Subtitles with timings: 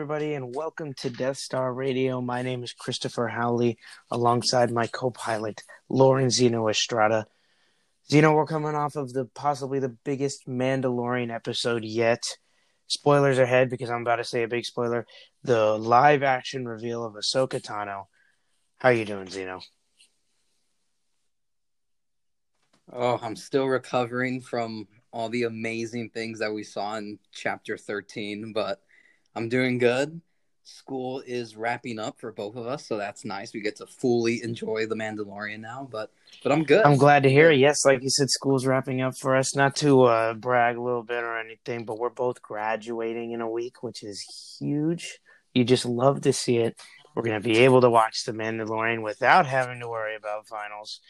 [0.00, 2.22] everybody, and welcome to Death Star Radio.
[2.22, 3.76] My name is Christopher Howley,
[4.10, 7.26] alongside my co-pilot Lauren Zeno Estrada.
[8.10, 12.22] Zeno, we're coming off of the possibly the biggest Mandalorian episode yet.
[12.86, 15.06] Spoilers ahead because I'm about to say a big spoiler.
[15.42, 18.04] The live action reveal of Ahsoka Tano.
[18.78, 19.60] How you doing, Zeno?
[22.90, 28.54] Oh, I'm still recovering from all the amazing things that we saw in chapter 13,
[28.54, 28.80] but
[29.34, 30.20] I'm doing good.
[30.64, 33.52] School is wrapping up for both of us, so that's nice.
[33.52, 36.12] We get to fully enjoy the Mandalorian now, but
[36.42, 36.84] but I'm good.
[36.84, 37.58] I'm glad to hear it.
[37.58, 39.56] Yes, like you said, school's wrapping up for us.
[39.56, 43.50] Not to uh, brag a little bit or anything, but we're both graduating in a
[43.50, 44.22] week, which is
[44.60, 45.18] huge.
[45.54, 46.78] You just love to see it.
[47.16, 51.00] We're gonna be able to watch the Mandalorian without having to worry about finals.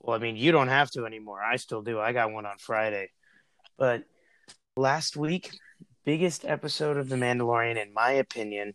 [0.00, 1.42] Well, I mean, you don't have to anymore.
[1.42, 1.98] I still do.
[1.98, 3.10] I got one on Friday.
[3.78, 4.04] But
[4.76, 5.50] last week,
[6.04, 8.74] biggest episode of The Mandalorian, in my opinion.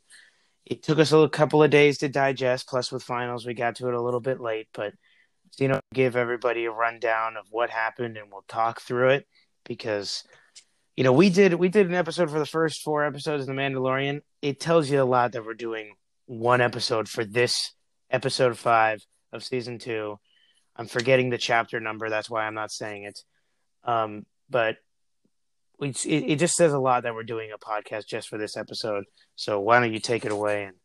[0.66, 2.68] It took us a couple of days to digest.
[2.68, 4.68] Plus, with finals, we got to it a little bit late.
[4.74, 4.94] But
[5.60, 9.28] you know, give everybody a rundown of what happened, and we'll talk through it
[9.64, 10.24] because
[10.98, 13.62] you know we did we did an episode for the first four episodes of The
[13.62, 14.22] Mandalorian.
[14.42, 15.94] It tells you a lot that we're doing
[16.26, 17.74] one episode for this
[18.10, 20.18] episode five of season two.
[20.76, 22.10] I'm forgetting the chapter number.
[22.10, 23.20] That's why I'm not saying it.
[23.84, 24.78] Um, but
[25.82, 29.06] it, it just says a lot that we're doing a podcast just for this episode.
[29.36, 30.76] So why don't you take it away and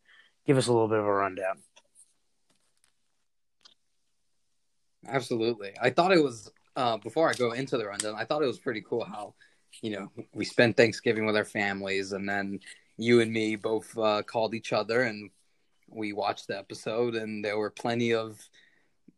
[0.47, 1.63] give us a little bit of a rundown?
[5.07, 5.73] Absolutely.
[5.81, 8.15] I thought it was uh, before I go into the rundown.
[8.17, 9.35] I thought it was pretty cool how
[9.83, 12.61] you know we spent Thanksgiving with our families, and then
[12.97, 15.31] you and me both uh, called each other and
[15.89, 18.39] we watched the episode, and there were plenty of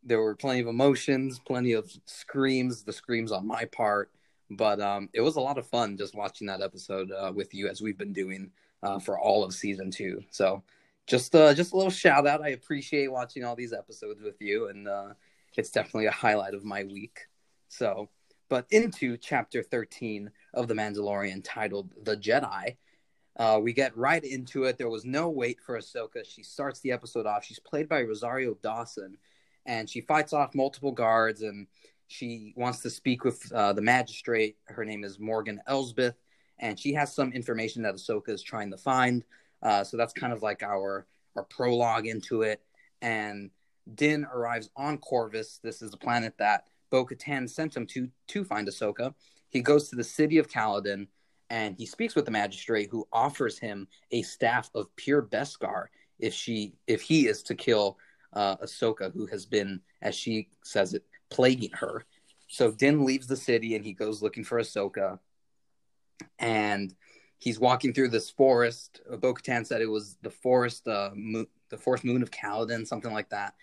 [0.03, 2.83] there were plenty of emotions, plenty of screams.
[2.83, 4.11] The screams on my part
[4.55, 7.67] but um, it was a lot of fun just watching that episode uh, with you
[7.67, 8.51] as we've been doing
[8.81, 10.23] uh, for all of season two.
[10.29, 10.63] So
[11.07, 12.41] just uh, just a little shout out.
[12.41, 15.09] I appreciate watching all these episodes with you, and uh,
[15.57, 17.27] it's definitely a highlight of my week.
[17.67, 18.09] So,
[18.49, 22.77] but into chapter thirteen of the Mandalorian, titled "The Jedi."
[23.35, 24.77] Uh, we get right into it.
[24.77, 26.23] There was no wait for Ahsoka.
[26.23, 27.43] She starts the episode off.
[27.43, 29.17] She's played by Rosario Dawson,
[29.65, 31.67] and she fights off multiple guards and
[32.07, 34.57] she wants to speak with uh, the magistrate.
[34.65, 36.15] Her name is Morgan Elsbeth,
[36.59, 39.23] and she has some information that Ahsoka is trying to find.
[39.61, 42.61] Uh, so that's kind of like our our prologue into it.
[43.01, 43.49] And
[43.95, 45.59] Din arrives on Corvus.
[45.63, 49.13] This is the planet that Bo Katan sent him to to find Ahsoka.
[49.49, 51.07] He goes to the city of Calodan
[51.49, 55.85] and he speaks with the magistrate who offers him a staff of pure Beskar
[56.19, 57.97] if she if he is to kill
[58.33, 62.05] uh, Ahsoka, who has been, as she says it, plaguing her.
[62.47, 65.19] So Din leaves the city and he goes looking for Ahsoka.
[66.39, 66.93] And
[67.39, 69.01] he's walking through this forest.
[69.19, 73.11] Bo Katan said it was the forest, uh, mo- the forest moon of Calodan, something
[73.11, 73.55] like that.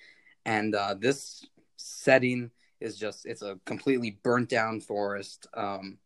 [0.44, 5.46] And uh, this setting is just, it's a completely burnt down forest.
[5.54, 5.98] Um,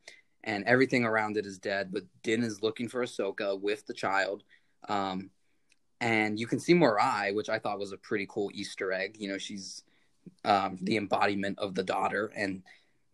[0.44, 1.90] and everything around it is dead.
[1.90, 4.44] But Din is looking for Ahsoka with the child.
[4.88, 5.30] Um,
[6.00, 9.16] and you can see Morai, which I thought was a pretty cool Easter egg.
[9.18, 9.84] You know, she's
[10.44, 12.62] um, the embodiment of the daughter, and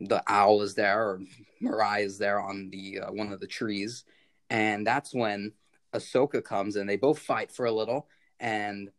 [0.01, 1.21] the owl is there, or
[1.61, 4.05] Morai is there on the uh, one of the trees,
[4.49, 5.53] and that's when
[5.95, 8.91] Ahsoka comes and they both fight for a little, and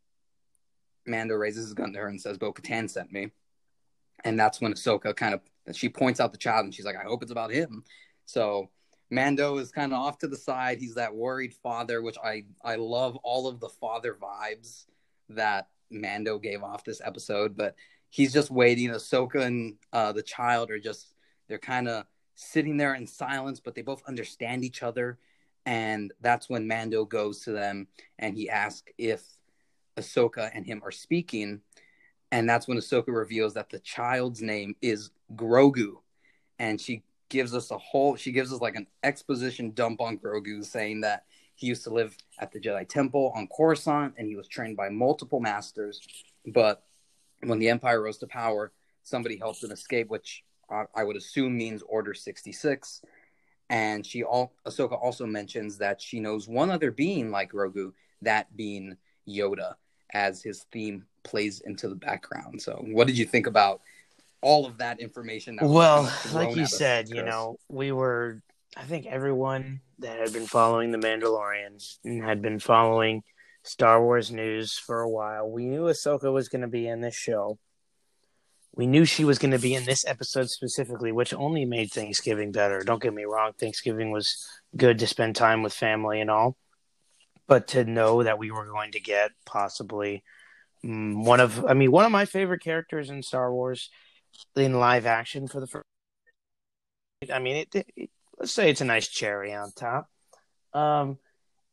[1.06, 3.32] Mando raises his gun to her and says, "Bo Katan sent me,"
[4.24, 5.42] and that's when Ahsoka kind of
[5.76, 7.84] she points out the child and she's like, "I hope it's about him."
[8.26, 8.70] So
[9.10, 10.80] Mando is kind of off to the side.
[10.80, 14.86] He's that worried father, which I I love all of the father vibes
[15.30, 17.76] that Mando gave off this episode, but
[18.12, 18.90] he's just waiting.
[18.90, 21.16] Ahsoka and uh, the child are just
[21.48, 22.06] they're kind of
[22.36, 25.18] sitting there in silence, but they both understand each other.
[25.66, 27.88] And that's when Mando goes to them
[28.20, 29.24] and he asks if
[29.98, 31.62] Ahsoka and him are speaking.
[32.32, 35.96] And that's when Ahsoka reveals that the child's name is Grogu.
[36.60, 40.66] And she gives us a whole, she gives us like an exposition dump on Grogu,
[40.66, 44.48] saying that he used to live at the Jedi Temple on Coruscant and he was
[44.48, 46.02] trained by multiple masters.
[46.48, 46.84] But
[47.44, 48.72] when the Empire rose to power,
[49.04, 50.44] somebody helped him escape, which
[50.96, 53.02] I would assume means Order 66.
[53.70, 58.56] And she all Ahsoka also mentions that she knows one other being like Grogu, that
[58.56, 58.98] being
[59.28, 59.76] Yoda,
[60.14, 62.62] as his theme plays into the background.
[62.62, 63.82] So, what did you think about
[64.42, 65.56] all of that information?
[65.56, 68.42] That well, like you said, you know, we were.
[68.76, 73.24] I think everyone that had been following the Mandalorian and had been following
[73.64, 75.50] Star Wars news for a while.
[75.50, 77.60] We knew Ahsoka was going to be in this show.
[78.74, 82.52] We knew she was going to be in this episode specifically, which only made Thanksgiving
[82.52, 82.80] better.
[82.80, 86.56] Don't get me wrong, Thanksgiving was good to spend time with family and all.
[87.48, 90.24] but to know that we were going to get possibly
[90.86, 93.90] mm, one of, I mean, one of my favorite characters in Star Wars
[94.56, 95.86] in live action for the first.
[97.32, 98.10] I mean, it, it,
[98.40, 100.10] let's say it's a nice cherry on top.
[100.74, 101.18] Um,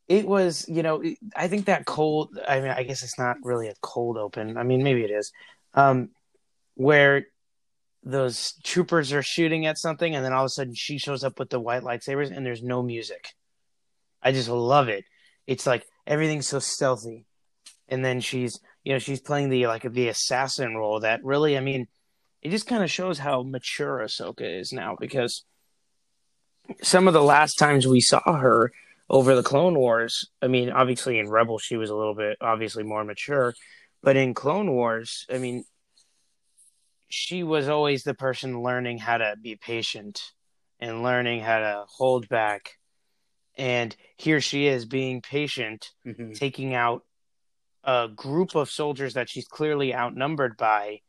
[0.09, 1.03] it was, you know,
[1.35, 2.37] I think that cold.
[2.45, 4.57] I mean, I guess it's not really a cold open.
[4.57, 5.31] I mean, maybe it is,
[5.75, 6.09] um,
[6.73, 7.27] where
[8.03, 11.37] those troopers are shooting at something, and then all of a sudden she shows up
[11.37, 13.33] with the white lightsabers, and there's no music.
[14.21, 15.05] I just love it.
[15.45, 17.25] It's like everything's so stealthy,
[17.87, 21.01] and then she's, you know, she's playing the like the assassin role.
[21.01, 21.87] That really, I mean,
[22.41, 25.43] it just kind of shows how mature Ahsoka is now because
[26.81, 28.71] some of the last times we saw her
[29.09, 32.83] over the Clone Wars, I mean, obviously in Rebels she was a little bit obviously
[32.83, 33.53] more mature,
[34.01, 35.63] but in Clone Wars, I mean,
[37.09, 40.21] she was always the person learning how to be patient
[40.79, 42.77] and learning how to hold back.
[43.57, 46.33] And here she is being patient, mm-hmm.
[46.33, 47.03] taking out
[47.83, 51.01] a group of soldiers that she's clearly outnumbered by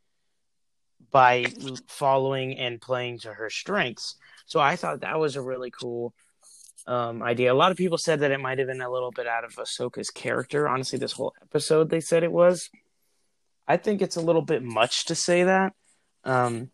[1.11, 1.45] by
[1.87, 4.15] following and playing to her strengths.
[4.45, 6.13] So I thought that was a really cool
[6.87, 7.53] um, idea.
[7.53, 9.55] A lot of people said that it might have been a little bit out of
[9.55, 10.67] Ahsoka's character.
[10.67, 12.69] Honestly, this whole episode they said it was.
[13.67, 15.73] I think it's a little bit much to say that.
[16.23, 16.71] Um,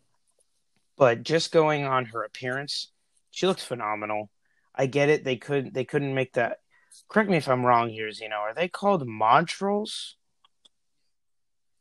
[0.96, 2.90] but just going on her appearance,
[3.30, 4.30] she looks phenomenal.
[4.74, 5.24] I get it.
[5.24, 5.74] They couldn't.
[5.74, 6.58] they couldn't make that.
[7.08, 8.36] Correct me if I'm wrong here, Zeno.
[8.36, 10.14] Are they called Montrals?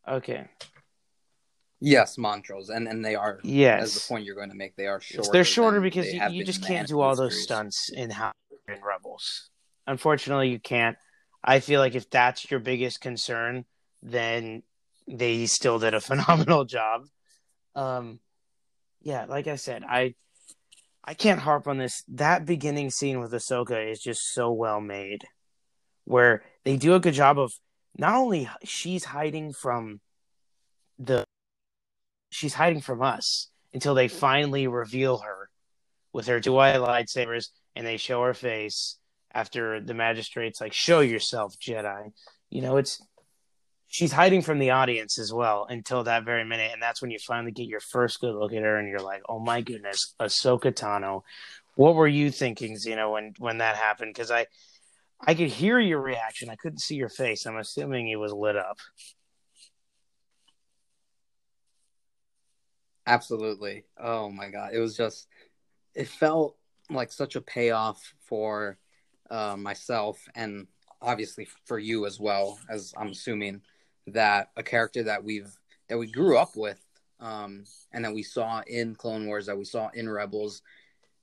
[0.07, 0.47] Okay.
[1.79, 3.39] Yes, Montrals, and and they are.
[3.43, 5.29] Yes, as the point you're going to make, they are shorter.
[5.31, 8.31] They're shorter because you, you just can't do all those stunts in how
[8.67, 9.49] in Rebels.
[9.85, 10.97] Unfortunately, you can't.
[11.43, 13.65] I feel like if that's your biggest concern,
[14.01, 14.63] then
[15.07, 17.03] they still did a phenomenal job.
[17.75, 18.19] Um,
[19.01, 20.15] yeah, like I said, I
[21.03, 22.03] I can't harp on this.
[22.07, 25.25] That beginning scene with Ahsoka is just so well made,
[26.05, 27.53] where they do a good job of
[27.97, 30.01] not only she's hiding from
[30.97, 31.23] the
[32.37, 35.49] she's hiding from us until they finally reveal her
[36.13, 38.97] with her two lightsabers and they show her face
[39.33, 42.11] after the magistrate's like, "Show yourself, Jedi."
[42.51, 43.01] You know, it's
[43.87, 47.17] she's hiding from the audience as well until that very minute, and that's when you
[47.25, 50.71] finally get your first good look at her, and you're like, "Oh my goodness, Ahsoka
[50.71, 51.23] Tano."
[51.75, 54.13] What were you thinking, Zeno, when when that happened?
[54.13, 54.45] Because I,
[55.19, 56.49] I could hear your reaction.
[56.51, 57.47] I couldn't see your face.
[57.47, 58.77] I'm assuming it was lit up.
[63.07, 63.85] Absolutely.
[63.97, 65.27] Oh my god, it was just
[65.95, 66.57] it felt
[66.89, 68.77] like such a payoff for
[69.31, 70.67] uh, myself and
[71.01, 73.61] obviously for you as well as I'm assuming
[74.07, 75.51] that a character that we've
[75.89, 76.81] that we grew up with
[77.21, 80.61] um, and that we saw in Clone Wars that we saw in Rebels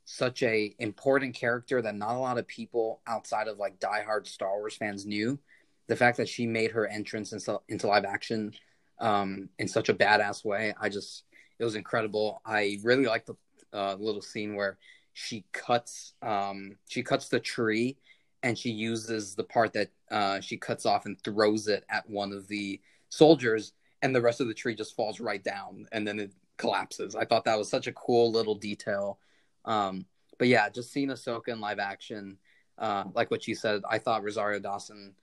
[0.04, 4.58] such a important character that not a lot of people outside of like diehard Star
[4.58, 5.38] Wars fans knew.
[5.86, 8.52] The fact that she made her entrance into, into live action
[9.00, 11.24] um, in such a badass way, I just
[11.64, 12.42] it was incredible.
[12.44, 13.36] I really liked the
[13.72, 14.76] uh, little scene where
[15.14, 17.96] she cuts um, she cuts the tree
[18.42, 22.32] and she uses the part that uh, she cuts off and throws it at one
[22.32, 23.72] of the soldiers
[24.02, 27.14] and the rest of the tree just falls right down and then it collapses.
[27.14, 29.18] I thought that was such a cool little detail.
[29.64, 30.04] Um,
[30.38, 32.36] but yeah, just seeing Ahsoka in live action,
[32.76, 35.14] uh, like what you said, I thought Rosario Dawson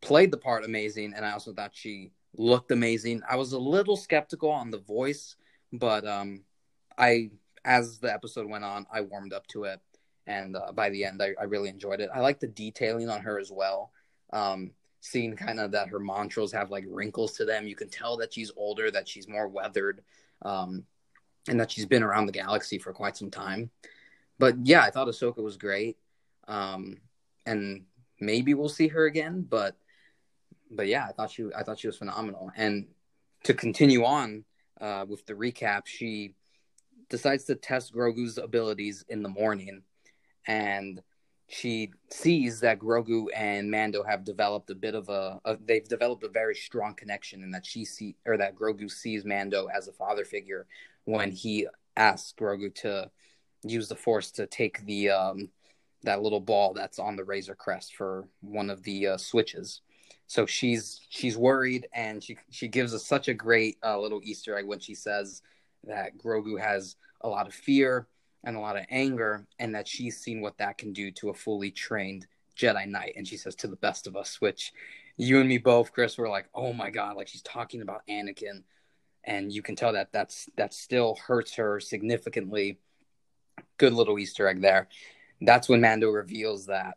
[0.00, 3.22] played the part amazing, and I also thought she looked amazing.
[3.28, 5.34] I was a little skeptical on the voice
[5.72, 6.44] but um,
[6.96, 7.30] I
[7.64, 9.80] as the episode went on, I warmed up to it,
[10.26, 12.10] and uh, by the end, I, I really enjoyed it.
[12.14, 13.92] I like the detailing on her as well.
[14.32, 17.66] Um, seeing kind of that her montrals have like wrinkles to them.
[17.66, 20.02] You can tell that she's older, that she's more weathered,
[20.42, 20.84] um,
[21.48, 23.70] and that she's been around the galaxy for quite some time.
[24.38, 25.98] But yeah, I thought Ahsoka was great,
[26.46, 26.98] um,
[27.46, 27.84] and
[28.20, 29.46] maybe we'll see her again.
[29.48, 29.76] But
[30.70, 32.50] but yeah, I thought she I thought she was phenomenal.
[32.56, 32.88] And
[33.44, 34.44] to continue on,
[34.80, 36.34] uh, with the recap, she
[37.08, 39.82] decides to test Grogu's abilities in the morning,
[40.46, 41.02] and
[41.48, 46.22] she sees that Grogu and Mando have developed a bit of a, a they've developed
[46.24, 49.92] a very strong connection, and that she see or that Grogu sees Mando as a
[49.92, 50.66] father figure
[51.04, 51.66] when he
[51.96, 53.10] asks Grogu to
[53.62, 55.48] use the Force to take the um,
[56.02, 59.80] that little ball that's on the Razor Crest for one of the uh, switches.
[60.26, 64.56] So she's she's worried and she she gives us such a great uh, little easter
[64.56, 65.42] egg when she says
[65.84, 68.06] that grogu has a lot of fear
[68.44, 71.34] and a lot of anger and that she's seen what that can do to a
[71.34, 73.14] fully trained jedi knight.
[73.16, 74.72] And she says to the best of us which
[75.16, 78.62] you and me both chris were like oh my god like she's talking about anakin.
[79.24, 82.78] And you can tell that that's that still hurts her significantly.
[83.76, 84.88] Good little easter egg there.
[85.40, 86.96] That's when mando reveals that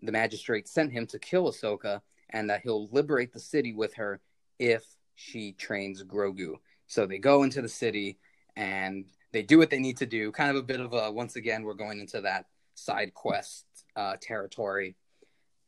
[0.00, 4.20] the magistrate sent him to kill Ahsoka, and that he'll liberate the city with her
[4.58, 4.84] if
[5.14, 6.54] she trains Grogu.
[6.86, 8.18] So they go into the city
[8.56, 10.32] and they do what they need to do.
[10.32, 13.64] Kind of a bit of a once again we're going into that side quest
[13.96, 14.96] uh, territory,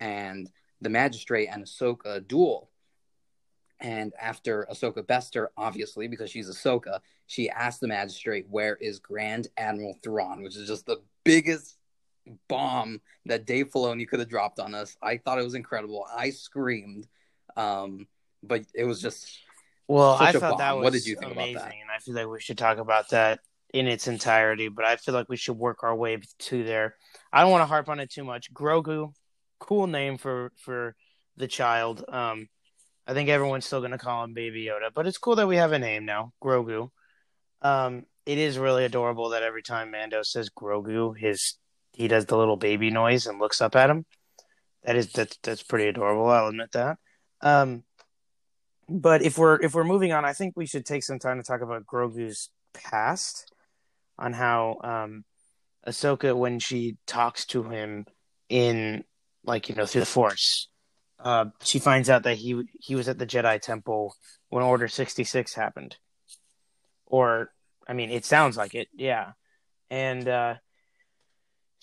[0.01, 0.51] and
[0.81, 2.71] the magistrate and Ahsoka duel.
[3.81, 9.49] And after Ahsoka Bester, obviously because she's Ahsoka, she asks the magistrate, "Where is Grand
[9.57, 11.77] Admiral Thrawn?" Which is just the biggest
[12.49, 14.97] bomb that Dave Filoni could have dropped on us.
[15.03, 16.07] I thought it was incredible.
[16.15, 17.07] I screamed,
[17.57, 18.07] um,
[18.43, 19.41] but it was just
[19.89, 20.17] well.
[20.19, 21.75] I thought that was What did you think about amazing, that?
[21.83, 23.41] and I feel like we should talk about that
[23.73, 24.69] in its entirety.
[24.69, 26.97] But I feel like we should work our way to there.
[27.33, 28.53] I don't want to harp on it too much.
[28.53, 29.13] Grogu,
[29.59, 30.95] cool name for for
[31.37, 32.05] the child.
[32.09, 32.49] Um,
[33.07, 35.73] I think everyone's still gonna call him Baby Yoda, but it's cool that we have
[35.73, 36.91] a name now, Grogu.
[37.61, 41.59] Um, it is really adorable that every time Mando says Grogu, his
[41.93, 44.07] he does the little baby noise and looks up at him.
[44.85, 46.29] That is that's that's pretty adorable.
[46.29, 46.99] I'll admit that.
[47.41, 47.85] Um,
[48.89, 51.45] but if we're if we're moving on, I think we should take some time to
[51.45, 53.53] talk about Grogu's past,
[54.19, 55.25] on how um,
[55.87, 58.07] Ahsoka when she talks to him
[58.49, 59.05] in
[59.45, 60.69] like you know through the Force,
[61.21, 64.17] uh, she finds out that he he was at the Jedi Temple
[64.49, 65.97] when Order sixty six happened,
[67.07, 67.53] or
[67.87, 69.33] I mean, it sounds like it, yeah,
[69.91, 70.27] and.
[70.27, 70.55] uh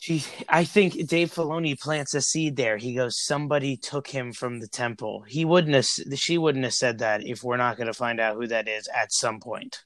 [0.01, 2.77] she, I think Dave Filoni plants a seed there.
[2.77, 5.25] He goes, somebody took him from the temple.
[5.27, 5.88] He wouldn't have,
[6.18, 8.88] she wouldn't have said that if we're not going to find out who that is
[8.88, 9.84] at some point.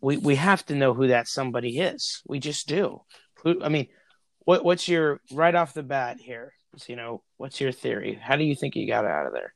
[0.00, 2.22] We we have to know who that somebody is.
[2.24, 3.02] We just do.
[3.42, 3.88] Who, I mean,
[4.44, 6.52] what what's your right off the bat here?
[6.86, 8.14] You know, what's your theory?
[8.14, 9.54] How do you think he got out of there?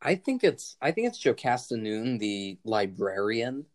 [0.00, 3.66] I think it's I think it's Jocasta Nu, the librarian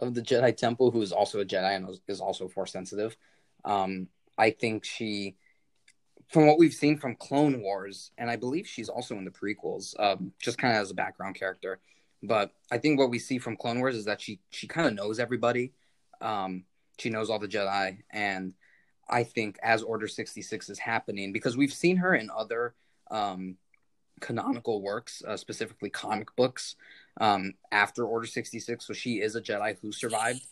[0.00, 3.16] of the Jedi Temple, who is also a Jedi and is also force sensitive.
[3.64, 5.36] Um, I think she,
[6.28, 9.98] from what we've seen from Clone Wars, and I believe she's also in the prequels,
[9.98, 11.80] um, just kind of as a background character.
[12.22, 14.94] But I think what we see from Clone Wars is that she she kind of
[14.94, 15.72] knows everybody.
[16.20, 16.64] Um,
[16.98, 18.54] she knows all the Jedi, and
[19.08, 22.74] I think as Order sixty six is happening, because we've seen her in other
[23.10, 23.56] um,
[24.20, 26.74] canonical works, uh, specifically comic books,
[27.18, 28.86] um, after Order 66.
[28.86, 30.44] So she is a Jedi who survived.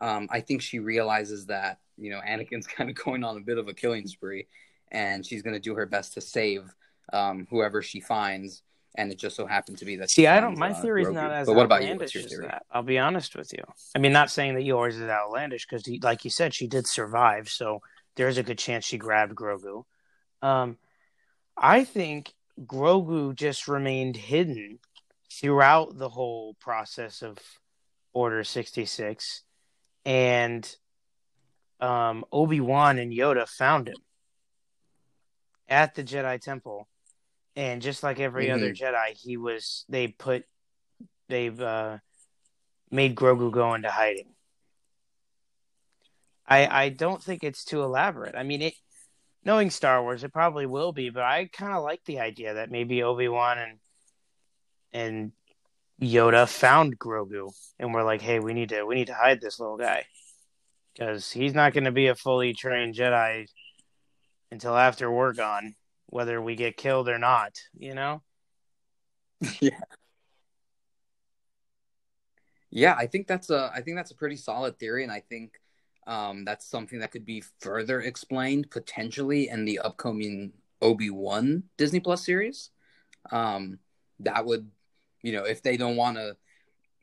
[0.00, 3.58] Um, I think she realizes that, you know, Anakin's kind of going on a bit
[3.58, 4.46] of a killing spree
[4.90, 6.72] and she's going to do her best to save
[7.12, 8.62] um, whoever she finds.
[8.98, 10.10] And it just so happened to be that.
[10.10, 10.56] See, I don't.
[10.56, 11.90] My uh, theory is not as But what about you?
[11.90, 12.46] outlandish What's your as theory?
[12.46, 12.62] that.
[12.70, 13.62] I'll be honest with you.
[13.94, 17.50] I mean, not saying that yours is outlandish because, like you said, she did survive,
[17.50, 17.82] so
[18.14, 19.84] there's a good chance she grabbed Grogu.
[20.40, 20.78] Um,
[21.58, 22.32] I think
[22.64, 24.78] Grogu just remained hidden
[25.40, 27.38] throughout the whole process of
[28.12, 29.42] Order sixty six,
[30.06, 30.66] and
[31.80, 33.96] um, Obi Wan and Yoda found him
[35.68, 36.88] at the Jedi Temple,
[37.54, 40.44] and just like every other Jedi, he was they put
[41.28, 41.98] they've uh,
[42.90, 44.32] made Grogu go into hiding.
[46.46, 48.34] I I don't think it's too elaborate.
[48.34, 48.74] I mean, it
[49.44, 52.70] knowing Star Wars, it probably will be, but I kind of like the idea that
[52.70, 53.78] maybe Obi Wan and
[54.92, 55.32] and
[56.00, 59.58] Yoda found Grogu, and we're like, hey, we need to we need to hide this
[59.60, 60.04] little guy
[60.92, 63.46] because he's not going to be a fully trained Jedi
[64.50, 65.74] until after we're gone,
[66.06, 67.52] whether we get killed or not.
[67.78, 68.22] You know.
[69.60, 69.80] Yeah,
[72.70, 75.60] Yeah, I think that's a I think that's a pretty solid theory, and I think
[76.06, 82.00] um, that's something that could be further explained potentially in the upcoming Obi Wan Disney
[82.00, 82.70] Plus series.
[83.32, 83.78] Um,
[84.20, 84.70] that would,
[85.22, 86.36] you know, if they don't want to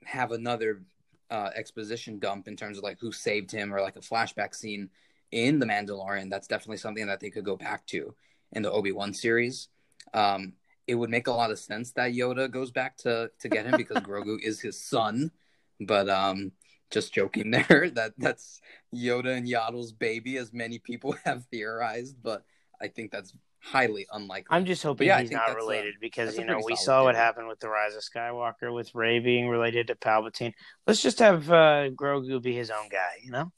[0.06, 0.84] have another
[1.30, 4.90] uh, exposition dump in terms of like who saved him or like a flashback scene
[5.32, 8.14] in the Mandalorian, that's definitely something that they could go back to
[8.52, 9.70] in the Obi Wan series.
[10.14, 10.54] Um,
[10.88, 13.78] it would make a lot of sense that Yoda goes back to to get him
[13.78, 15.32] because Grogu is his son.
[15.80, 16.52] But um,
[16.92, 17.90] just joking there.
[17.94, 18.62] That that's
[18.94, 22.18] Yoda and Yaddle's baby, as many people have theorized.
[22.22, 22.46] But
[22.82, 24.48] I think that's highly unlikely.
[24.50, 27.48] I'm just hoping yeah, he's not a- related because you know we saw what happened
[27.48, 30.54] with the Rise of Skywalker with Rey being related to Palpatine.
[30.86, 33.20] Let's just have uh, Grogu be his own guy.
[33.24, 33.52] You know,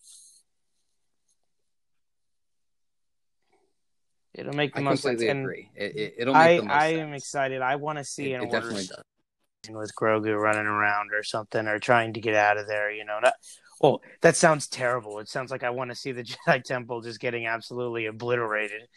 [4.33, 5.21] it'll make the I most sense.
[5.21, 5.69] completely agree.
[5.75, 7.00] It, make I the most I sense.
[7.00, 7.62] am excited.
[7.62, 8.74] I want to see It, an it order
[9.69, 12.91] with Grogu running around or something or trying to get out of there.
[12.91, 13.33] You know, not,
[13.81, 15.19] well, that sounds terrible.
[15.19, 18.88] It sounds like I want to see the Jedi Temple just getting absolutely obliterated.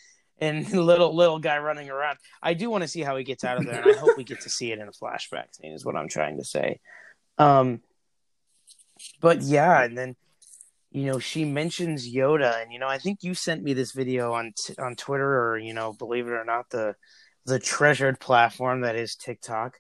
[0.40, 2.18] And little little guy running around.
[2.42, 4.24] I do want to see how he gets out of there, and I hope we
[4.24, 5.72] get to see it in a flashback scene.
[5.72, 6.80] Is what I'm trying to say.
[7.38, 7.80] Um,
[9.20, 10.16] but yeah, and then
[10.90, 14.32] you know, she mentions Yoda, and you know, I think you sent me this video
[14.32, 16.94] on t- on Twitter, or you know, believe it or not, the
[17.44, 19.78] the treasured platform that is TikTok.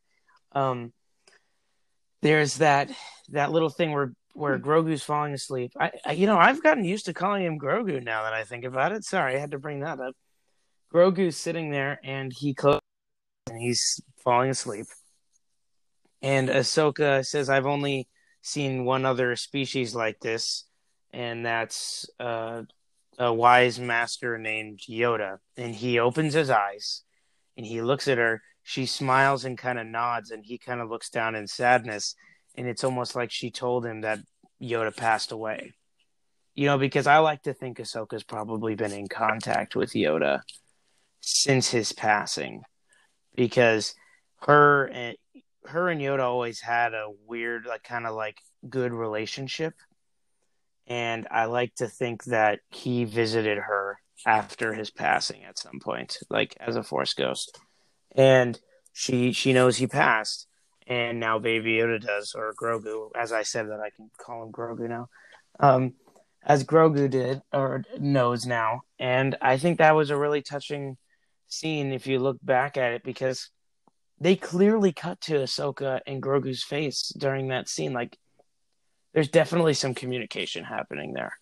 [0.52, 0.92] Um,
[2.20, 2.90] there's that
[3.30, 5.72] that little thing where where Grogu's falling asleep.
[5.78, 8.64] I, I, you know I've gotten used to calling him Grogu now that I think
[8.64, 9.04] about it.
[9.04, 10.14] Sorry, I had to bring that up.
[10.92, 12.80] Grogu's sitting there and he closes
[13.48, 14.86] and he's falling asleep.
[16.22, 18.08] And Ahsoka says, "I've only
[18.42, 20.64] seen one other species like this,
[21.12, 22.62] and that's uh,
[23.18, 27.02] a wise master named Yoda." And he opens his eyes
[27.56, 28.42] and he looks at her.
[28.62, 32.14] She smiles and kind of nods, and he kind of looks down in sadness.
[32.56, 34.18] And it's almost like she told him that
[34.60, 35.74] Yoda passed away.
[36.54, 40.40] You know, because I like to think Ahsoka's probably been in contact with Yoda
[41.20, 42.62] since his passing,
[43.34, 43.94] because
[44.42, 45.16] her and
[45.66, 49.74] her and Yoda always had a weird, like, kind of like good relationship.
[50.86, 56.16] And I like to think that he visited her after his passing at some point,
[56.30, 57.58] like as a Force ghost.
[58.16, 58.58] And
[58.94, 60.46] she she knows he passed,
[60.86, 64.50] and now Baby Yoda does, or Grogu, as I said that I can call him
[64.50, 65.08] Grogu now,
[65.60, 65.94] um,
[66.42, 68.80] as Grogu did or knows now.
[68.98, 70.96] And I think that was a really touching
[71.48, 73.50] scene if you look back at it because
[74.20, 77.92] they clearly cut to Ahsoka and Grogu's face during that scene.
[77.92, 78.16] Like,
[79.14, 81.32] there's definitely some communication happening there.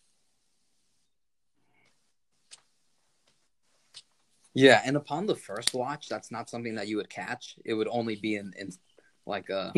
[4.54, 7.56] Yeah, and upon the first watch, that's not something that you would catch.
[7.64, 8.70] It would only be in, in
[9.26, 9.72] like a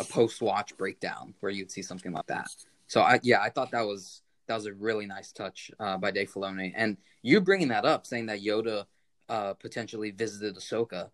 [0.00, 2.48] a post watch breakdown where you'd see something like that.
[2.88, 6.10] So I yeah, I thought that was that was a really nice touch uh, by
[6.10, 6.72] Dave Filoni.
[6.74, 8.86] And you bringing that up, saying that Yoda
[9.28, 11.10] uh, potentially visited Ahsoka,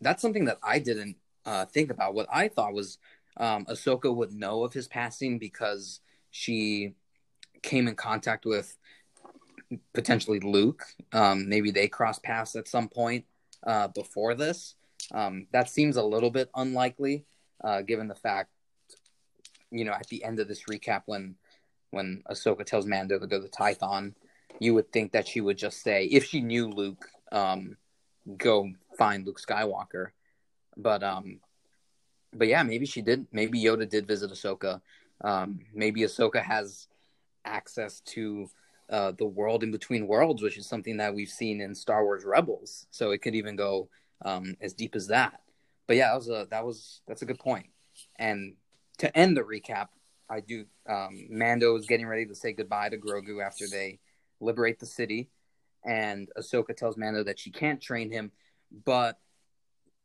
[0.00, 2.14] that's something that I didn't uh, think about.
[2.14, 2.98] What I thought was
[3.36, 6.94] um, Ahsoka would know of his passing because she
[7.62, 8.76] came in contact with
[9.92, 10.84] potentially Luke.
[11.12, 13.24] Um, maybe they crossed paths at some point
[13.66, 14.74] uh, before this.
[15.12, 17.24] Um, that seems a little bit unlikely,
[17.62, 18.50] uh, given the fact,
[19.70, 21.36] you know, at the end of this recap, when
[21.90, 24.14] when Ahsoka tells Mando to go to Tython,
[24.62, 27.76] you would think that she would just say, if she knew Luke, um,
[28.36, 30.08] go find Luke Skywalker.
[30.76, 31.40] But um,
[32.32, 33.26] but yeah, maybe she did.
[33.32, 34.80] Maybe Yoda did visit Ahsoka.
[35.22, 36.86] Um, maybe Ahsoka has
[37.44, 38.48] access to
[38.88, 42.24] uh, the world in between worlds, which is something that we've seen in Star Wars
[42.24, 42.86] Rebels.
[42.90, 43.88] So it could even go
[44.24, 45.40] um, as deep as that.
[45.88, 47.66] But yeah, that was a that was that's a good point.
[48.16, 48.54] And
[48.98, 49.88] to end the recap,
[50.30, 50.66] I do.
[50.88, 53.98] Um, Mando is getting ready to say goodbye to Grogu after they
[54.42, 55.30] liberate the city,
[55.84, 58.30] and Ahsoka tells Mando that she can't train him,
[58.84, 59.18] but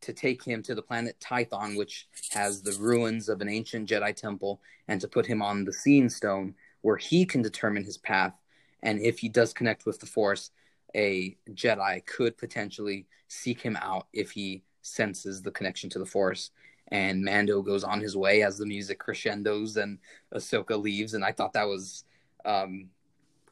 [0.02, 4.15] to take him to the planet Tython, which has the ruins of an ancient Jedi
[4.15, 8.39] temple, and to put him on the Seeing Stone, where he can determine his path.
[8.84, 10.52] And if he does connect with the Force,
[10.95, 16.52] a Jedi could potentially seek him out if he senses the connection to the Force.
[16.89, 19.97] And Mando goes on his way as the music crescendos and
[20.34, 21.13] Ahsoka leaves.
[21.13, 22.06] And I thought that was
[22.45, 22.89] um,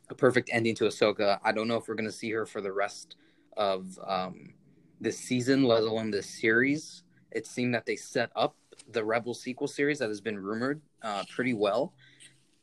[0.09, 1.39] a perfect ending to Ahsoka.
[1.43, 3.15] I don't know if we're going to see her for the rest
[3.57, 4.53] of um,
[4.99, 7.03] this season, let alone this series.
[7.31, 8.55] It seemed that they set up
[8.91, 11.93] the Rebel sequel series that has been rumored uh, pretty well.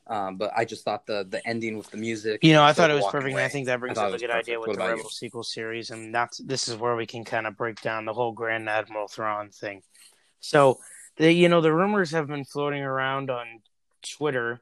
[0.05, 2.43] Um, but I just thought the the ending with the music.
[2.43, 3.33] You know, I thought it was perfect.
[3.33, 5.09] Away, I think that brings up a good idea with what the Rebel you?
[5.09, 8.33] sequel series, and that's this is where we can kind of break down the whole
[8.33, 9.81] Grand Admiral Thrawn thing.
[10.41, 10.79] So,
[11.15, 13.61] the you know the rumors have been floating around on
[14.01, 14.61] Twitter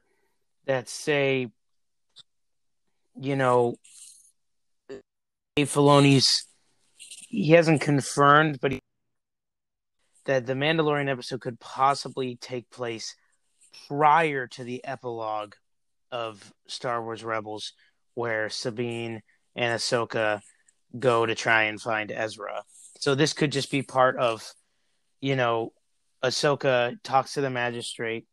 [0.66, 1.50] that say,
[3.20, 3.76] you know,
[5.56, 6.46] Dave Filoni's
[7.32, 8.80] he hasn't confirmed, but he,
[10.26, 13.16] that the Mandalorian episode could possibly take place
[13.88, 15.54] prior to the epilogue
[16.10, 17.72] of Star Wars Rebels,
[18.14, 19.22] where Sabine
[19.56, 20.42] and Ahsoka
[20.98, 22.64] go to try and find Ezra.
[22.98, 24.46] So this could just be part of,
[25.22, 25.72] you know,
[26.22, 28.26] Ahsoka talks to the magistrate,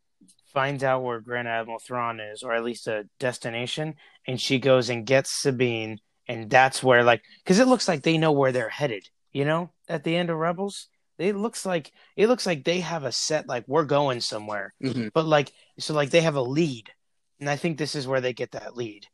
[0.54, 3.96] finds out where Grand Admiral Thrawn is, or at least a destination,
[4.28, 8.18] and she goes and gets Sabine, and that's where, like, because it looks like they
[8.18, 9.08] know where they're headed.
[9.32, 10.88] You know, at the end of Rebels,
[11.20, 15.10] it looks like it looks like they have a set like we're going somewhere mm-hmm.
[15.14, 16.90] but like so like they have a lead
[17.40, 19.06] and i think this is where they get that lead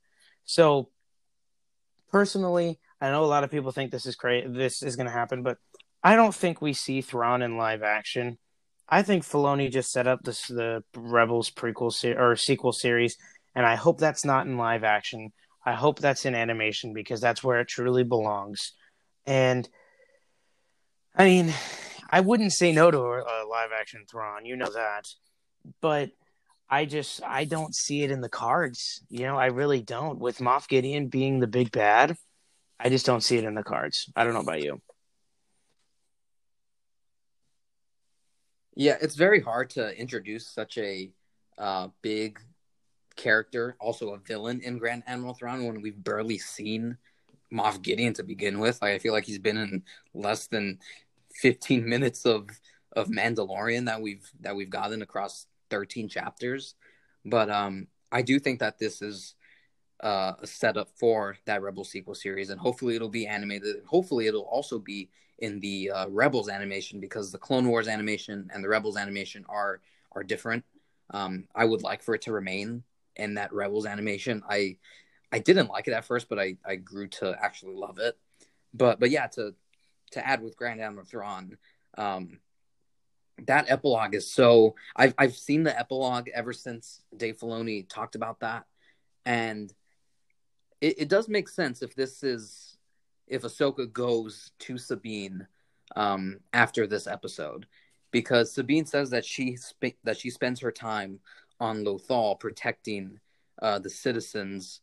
[0.46, 0.90] so
[2.12, 5.12] personally i know a lot of people think this is crazy this is going to
[5.12, 5.58] happen but
[6.04, 8.38] i don't think we see Thrawn in live action
[8.90, 13.18] i think Filoni just set up this the rebels prequel se- or sequel series
[13.56, 15.32] and i hope that's not in live action
[15.66, 18.74] i hope that's in animation because that's where it truly belongs
[19.26, 19.70] and
[21.16, 21.54] i mean
[22.10, 24.46] I wouldn't say no to a live action Thrawn.
[24.46, 25.06] You know that,
[25.82, 26.12] but
[26.70, 29.04] I just I don't see it in the cards.
[29.10, 30.20] You know, I really don't.
[30.20, 32.16] With Moff Gideon being the big bad,
[32.80, 34.10] I just don't see it in the cards.
[34.16, 34.82] I don't know about you.
[38.76, 41.12] Yeah, it's very hard to introduce such a
[41.58, 42.40] uh, big
[43.16, 46.98] character, also a villain in Grand Admiral Thrawn when we've barely seen
[47.54, 48.82] Moff Gideon to begin with.
[48.82, 49.84] Like, I feel like he's been in
[50.14, 50.80] less than
[51.36, 52.50] 15 minutes of
[52.94, 56.76] of Mandalorian that we've that we've gotten across 13 chapters.
[57.26, 59.36] But um I do think that this is
[60.02, 63.78] uh, a setup for that Rebel sequel series, and hopefully it'll be animated.
[63.86, 68.64] Hopefully it'll also be in the uh, Rebels animation because the Clone Wars animation and
[68.64, 69.82] the Rebels animation are
[70.14, 70.64] are different.
[71.12, 72.84] Um, I would like for it to remain
[73.16, 74.44] in that Rebels animation.
[74.50, 74.78] I
[75.32, 78.18] I didn't like it at first, but I I grew to actually love it.
[78.74, 79.54] But but yeah, to
[80.12, 81.58] to add with Grand Admiral Thrawn,
[81.98, 82.40] um,
[83.46, 84.76] that epilogue is so.
[84.96, 88.66] I've I've seen the epilogue ever since Dave Filoni talked about that,
[89.26, 89.74] and
[90.82, 92.78] it, it does make sense if this is
[93.28, 95.48] if Ahsoka goes to Sabine
[95.96, 97.66] um, after this episode,
[98.12, 101.20] because Sabine says that she sp- that she spends her time
[101.60, 103.20] on Lothal protecting
[103.62, 104.82] uh, the citizens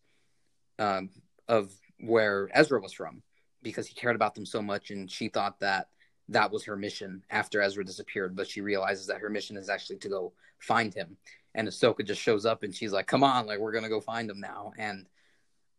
[0.78, 1.10] um,
[1.48, 3.22] of where Ezra was from,
[3.62, 5.88] because he cared about them so much, and she thought that
[6.28, 8.34] that was her mission after Ezra disappeared.
[8.34, 11.16] But she realizes that her mission is actually to go find him,
[11.54, 14.28] and Ahsoka just shows up, and she's like, "Come on, like we're gonna go find
[14.28, 15.06] him now." And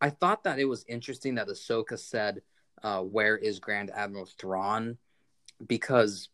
[0.04, 2.42] I thought that it was interesting that Ahsoka said,
[2.84, 4.98] uh, "Where is Grand Admiral Thrawn?"
[5.66, 6.28] Because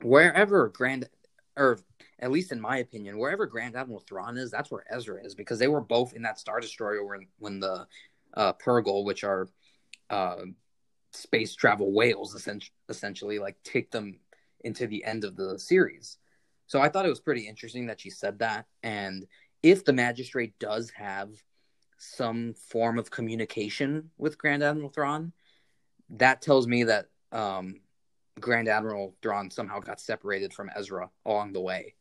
[0.00, 1.06] wherever Grand,
[1.58, 1.78] or
[2.18, 5.58] at least in my opinion, wherever Grand Admiral Thrawn is, that's where Ezra is because
[5.58, 7.86] they were both in that Star Destroyer when when the
[8.32, 9.50] uh, Purrgil, which are
[10.08, 10.46] uh,
[11.12, 12.34] space travel whales,
[12.88, 14.20] essentially, like take them
[14.60, 16.16] into the end of the series.
[16.66, 18.64] So I thought it was pretty interesting that she said that.
[18.82, 19.26] And
[19.62, 21.28] if the magistrate does have
[21.98, 25.32] some form of communication with Grand Admiral Thrawn,
[26.10, 27.80] that tells me that um,
[28.40, 31.94] Grand Admiral Thrawn somehow got separated from Ezra along the way.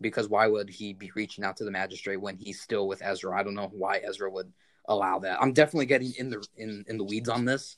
[0.00, 3.38] Because why would he be reaching out to the magistrate when he's still with Ezra?
[3.38, 4.52] I don't know why Ezra would
[4.86, 5.40] allow that.
[5.40, 7.76] I'm definitely getting in the in in the weeds on this,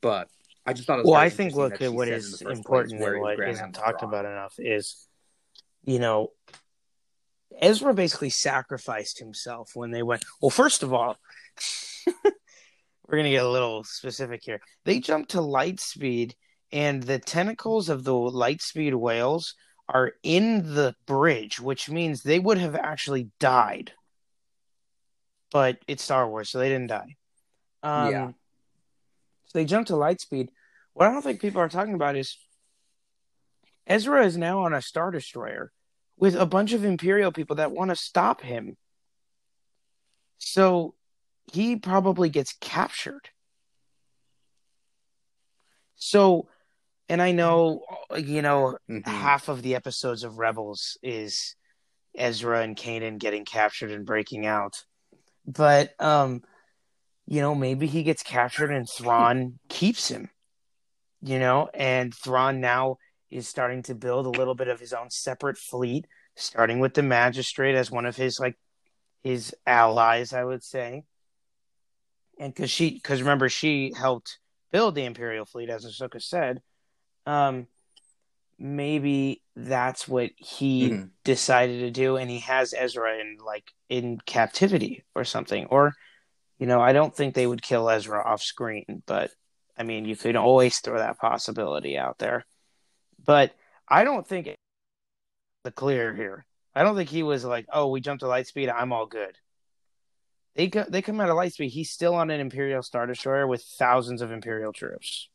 [0.00, 0.30] but
[0.64, 1.04] I just thought.
[1.04, 5.08] well, I think look at what is important and what isn't talked about enough is,
[5.84, 6.32] you know,
[7.60, 10.24] Ezra basically sacrificed himself when they went.
[10.40, 11.16] Well, first of all,
[12.14, 14.60] we're gonna get a little specific here.
[14.84, 16.34] They jumped to light speed,
[16.72, 19.54] and the tentacles of the light speed whales
[19.88, 23.92] are in the bridge, which means they would have actually died.
[25.52, 27.16] But it's Star Wars, so they didn't die.
[27.82, 28.28] Um, yeah.
[29.46, 30.50] So they jumped to light speed.
[30.92, 32.36] What I don't think people are talking about is
[33.86, 35.70] Ezra is now on a Star Destroyer
[36.18, 38.76] with a bunch of Imperial people that want to stop him.
[40.38, 40.94] So
[41.52, 43.30] he probably gets captured.
[45.96, 46.48] So,
[47.08, 47.82] and I know,
[48.16, 49.08] you know, mm-hmm.
[49.08, 51.54] half of the episodes of Rebels is
[52.16, 54.84] Ezra and Kanan getting captured and breaking out.
[55.46, 56.42] But, um,
[57.26, 60.30] you know, maybe he gets captured and Thrawn keeps him,
[61.22, 62.96] you know, and Thrawn now
[63.30, 67.02] is starting to build a little bit of his own separate fleet, starting with the
[67.02, 68.56] magistrate as one of his like
[69.22, 71.04] his allies, I would say.
[72.38, 74.38] And because she, because remember, she helped
[74.70, 76.60] build the Imperial fleet, as Ahsoka said.
[77.24, 77.66] Um,
[78.58, 81.04] maybe that's what he mm-hmm.
[81.24, 85.94] decided to do, and he has Ezra in like in captivity or something, or
[86.58, 89.30] you know, I don't think they would kill Ezra off screen, but
[89.76, 92.46] I mean, you could always throw that possibility out there.
[93.26, 93.54] But
[93.88, 94.56] I don't think
[95.64, 96.46] the clear here.
[96.74, 98.68] I don't think he was like, "Oh, we jumped to light speed.
[98.68, 99.36] I'm all good."
[100.54, 101.68] They go, they come out of light speed.
[101.68, 105.28] He's still on an Imperial Star Destroyer with thousands of Imperial troops.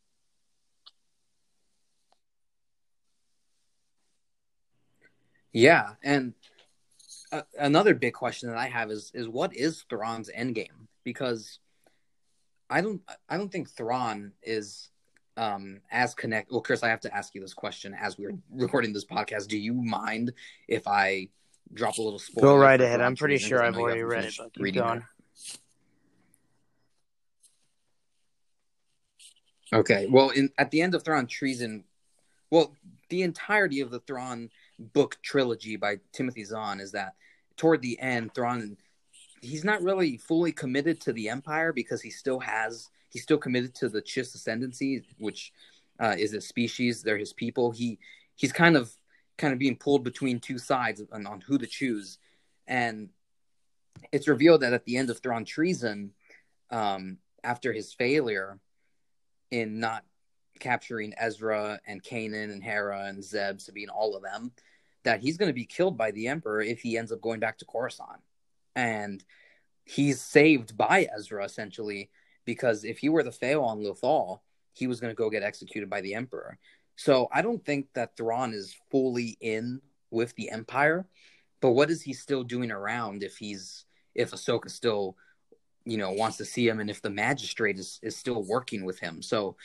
[5.54, 6.34] Yeah, and
[7.32, 10.88] uh, another big question that I have is is what is Thrawn's endgame?
[11.04, 11.60] Because
[12.70, 14.90] I don't I don't think Thrawn is
[15.38, 18.94] um as connect well chris i have to ask you this question as we're recording
[18.94, 19.48] this podcast.
[19.48, 20.34] Do you mind
[20.68, 21.30] if i
[21.74, 23.02] drop a little spoiler go right ahead.
[23.02, 25.04] I'm pretty sure i've already read it but reading it.
[29.74, 31.86] okay well in at the end of thrawn treason
[32.50, 32.74] well
[33.10, 37.14] the entirety of the thrawn book trilogy by timothy zahn is that
[37.56, 38.76] toward the end thrawn
[39.42, 43.76] he's not really fully committed to the empire because he still has he's still committed
[43.76, 45.54] to the Chiss ascendancy, which
[46.00, 47.04] uh, is a species.
[47.04, 47.72] They're his people.
[47.72, 48.00] He
[48.36, 48.92] he's kind of
[49.38, 52.18] kind of being pulled between two sides on, on who to choose.
[52.68, 53.10] and
[54.12, 56.14] it's revealed that at the end of Thrawn treason,
[56.70, 58.60] um, after his failure
[59.52, 60.04] in not
[60.60, 64.52] capturing Ezra and Kanan and Hera and Zeb, Sabine, all of them,
[65.04, 67.58] that he's going to be killed by the Emperor if he ends up going back
[67.58, 68.22] to Coruscant.
[68.76, 69.24] And
[69.84, 72.10] he's saved by Ezra essentially
[72.46, 74.40] because if he were the fail on Lothal,
[74.74, 76.58] he was going to go get executed by the Emperor.
[76.96, 81.08] So I don't think that Thrawn is fully in with the Empire,
[81.62, 85.16] but what is he still doing around if he's if Ahsoka still
[85.86, 89.00] you know wants to see him and if the magistrate is, is still working with
[89.00, 89.56] him so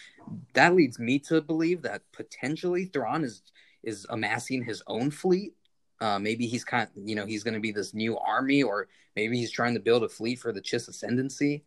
[0.55, 3.43] that leads me to believe that potentially Thrawn is
[3.83, 5.55] is amassing his own fleet
[6.01, 8.89] uh, maybe he's kind of, you know he's going to be this new army or
[9.15, 11.65] maybe he's trying to build a fleet for the chiss ascendancy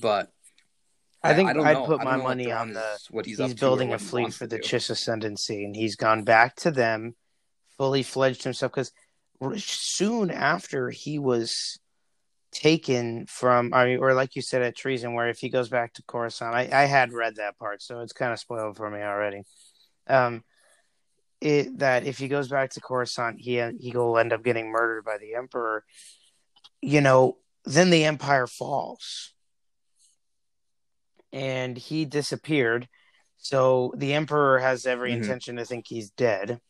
[0.00, 0.32] but
[1.24, 4.34] I think I I'd put my money on the what he's, he's building a fleet
[4.34, 4.62] for the do.
[4.62, 7.14] Chiss Ascendancy, and he's gone back to them,
[7.76, 8.72] fully fledged himself.
[8.72, 8.92] Because
[9.62, 11.78] soon after he was
[12.50, 15.94] taken from, I mean, or like you said at treason, where if he goes back
[15.94, 19.00] to Coruscant, I, I had read that part, so it's kind of spoiled for me
[19.00, 19.42] already.
[20.08, 20.42] Um,
[21.40, 25.04] it that if he goes back to Coruscant, he he will end up getting murdered
[25.04, 25.84] by the Emperor.
[26.80, 29.32] You know, then the Empire falls
[31.32, 32.88] and he disappeared.
[33.38, 35.16] So the Emperor has every Mhm.
[35.16, 36.60] intention to think he's dead.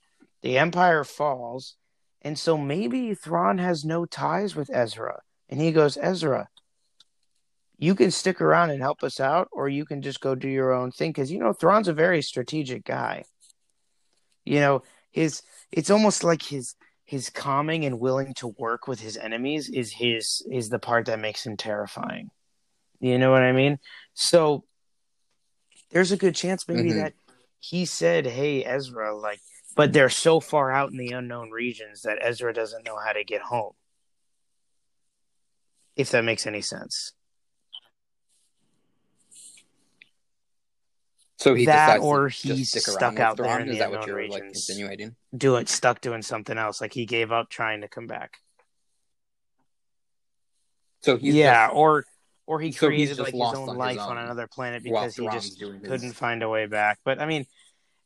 [0.43, 1.77] The Empire falls,
[2.23, 5.21] and so maybe Thrawn has no ties with Ezra.
[5.49, 6.49] And he goes, Ezra,
[7.79, 10.73] you can stick around and help us out, or you can just go do your
[10.73, 11.11] own thing.
[11.11, 13.25] Because you know, Thrawn's a very strategic guy.
[14.45, 19.17] You know, his it's almost like his his calming and willing to work with his
[19.17, 22.31] enemies is his is the part that makes him terrifying.
[23.01, 23.79] You know what I mean?
[24.15, 24.65] So
[25.91, 26.97] there's a good chance maybe Mhm.
[26.97, 27.15] that
[27.59, 29.41] he said, "Hey Ezra," like,
[29.75, 33.25] but they're so far out in the unknown regions that Ezra doesn't know how to
[33.25, 33.75] get home.
[35.97, 37.13] If that makes any sense.
[41.37, 44.09] So he That or to he's stuck out there in Is the that what unknown
[44.09, 44.69] you're like regions.
[44.71, 45.17] insinuating?
[45.37, 48.39] Doing stuck doing something else, like he gave up trying to come back.
[51.01, 52.05] So he's yeah, just- or
[52.53, 55.27] or he So created like his own on his life on another planet because he
[55.29, 56.99] just couldn't find a way back.
[57.03, 57.47] But I mean,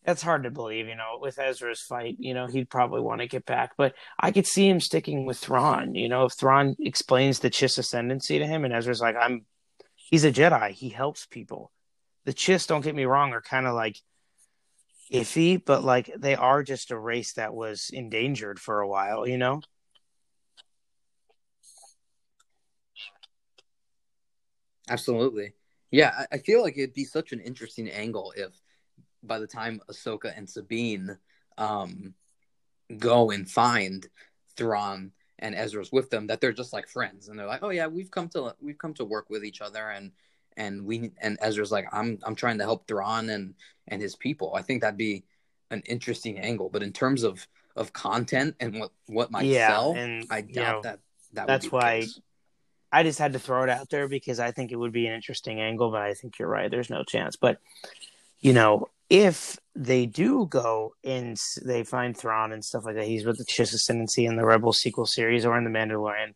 [0.05, 0.87] that's hard to believe.
[0.87, 3.73] You know, with Ezra's fight, you know, he'd probably want to get back.
[3.77, 5.97] But I could see him sticking with Thrawn.
[5.97, 9.47] You know, if Thrawn explains the Chiss ascendancy to him, and Ezra's like, "I'm,"
[9.97, 10.71] he's a Jedi.
[10.71, 11.73] He helps people.
[12.25, 13.97] The Chiss, don't get me wrong, are kind of like
[15.13, 19.27] iffy, but like they are just a race that was endangered for a while.
[19.27, 19.61] You know.
[24.88, 25.55] Absolutely.
[25.90, 28.61] Yeah, I, feel like it'd be such an interesting angle if
[29.22, 31.16] by the time Ahsoka and Sabine
[31.59, 32.14] um,
[32.99, 34.07] go and find
[34.57, 37.87] Thrawn and Ezra's with them, that they're just like friends, and they're like, "Oh yeah,
[37.87, 40.12] we've come to we've come to work with each other," and
[40.57, 43.55] and we and Ezra's like, "I'm I'm trying to help Thrawn and
[43.88, 45.25] and his people." I think that'd be
[45.70, 47.46] an interesting angle, but in terms of
[47.77, 51.01] of content and what what might Yeah, sell, and, I doubt know, that
[51.35, 52.20] that that's would be why- case.
[52.92, 55.14] I just had to throw it out there because I think it would be an
[55.14, 56.70] interesting angle, but I think you're right.
[56.70, 57.37] There's no chance.
[57.37, 57.59] But
[58.40, 63.25] you know, if they do go and they find Thrawn and stuff like that, he's
[63.25, 66.35] with the Chiss Ascendancy in the Rebel sequel series or in the Mandalorian.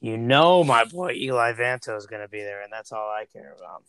[0.00, 3.26] You know, my boy Eli Vanto is going to be there, and that's all I
[3.30, 3.82] care about.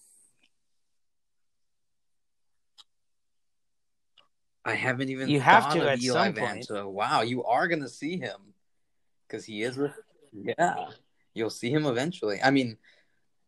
[4.63, 5.29] I haven't even.
[5.29, 6.67] You have thought to at Eli some point.
[6.69, 6.91] Vanto.
[6.91, 8.37] Wow, you are gonna see him
[9.27, 9.91] because he is with.
[10.33, 10.85] Yeah,
[11.33, 12.39] you'll see him eventually.
[12.41, 12.77] I mean,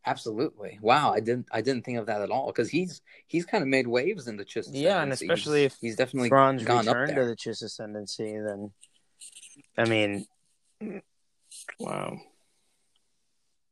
[0.06, 0.78] absolutely.
[0.82, 1.46] Wow, I didn't.
[1.52, 4.36] I didn't think of that at all because he's he's kind of made waves in
[4.36, 4.68] the Chiss.
[4.70, 7.06] Yeah, and especially he's, if he's definitely Thrawn's gone up there.
[7.06, 8.72] to the Chiss Ascendancy, then
[9.76, 10.26] I mean,
[11.78, 12.18] wow.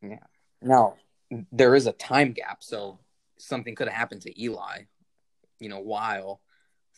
[0.03, 0.19] Yeah.
[0.61, 0.97] Now,
[1.53, 2.99] there is a time gap, so
[3.39, 4.83] something could have happened to Eli,
[5.59, 6.41] you know, while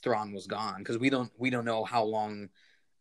[0.02, 2.48] Thrawn was gone, because we don't we don't know how long.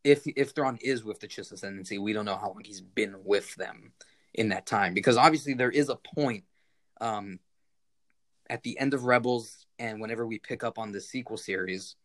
[0.04, 3.16] If if Thrawn is with the Chiss Ascendancy, we don't know how long he's been
[3.24, 3.94] with them
[4.34, 6.44] in that time, because obviously there is a point
[7.00, 7.40] um,
[8.50, 11.96] at the end of Rebels, and whenever we pick up on the sequel series,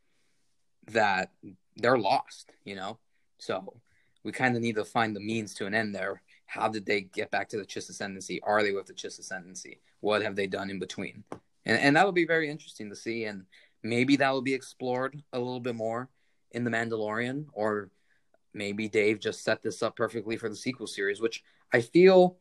[0.92, 1.32] that
[1.76, 2.98] they're lost, you know.
[3.38, 3.80] So
[4.22, 6.22] we kind of need to find the means to an end there.
[6.46, 8.40] How did they get back to the Chiss Ascendancy?
[8.42, 9.80] Are they with the Chiss Ascendancy?
[10.00, 11.24] What have they done in between?
[11.66, 13.24] And, and that will be very interesting to see.
[13.24, 13.44] And
[13.82, 16.08] maybe that will be explored a little bit more
[16.52, 17.90] in The Mandalorian, or
[18.54, 22.38] maybe Dave just set this up perfectly for the sequel series, which I feel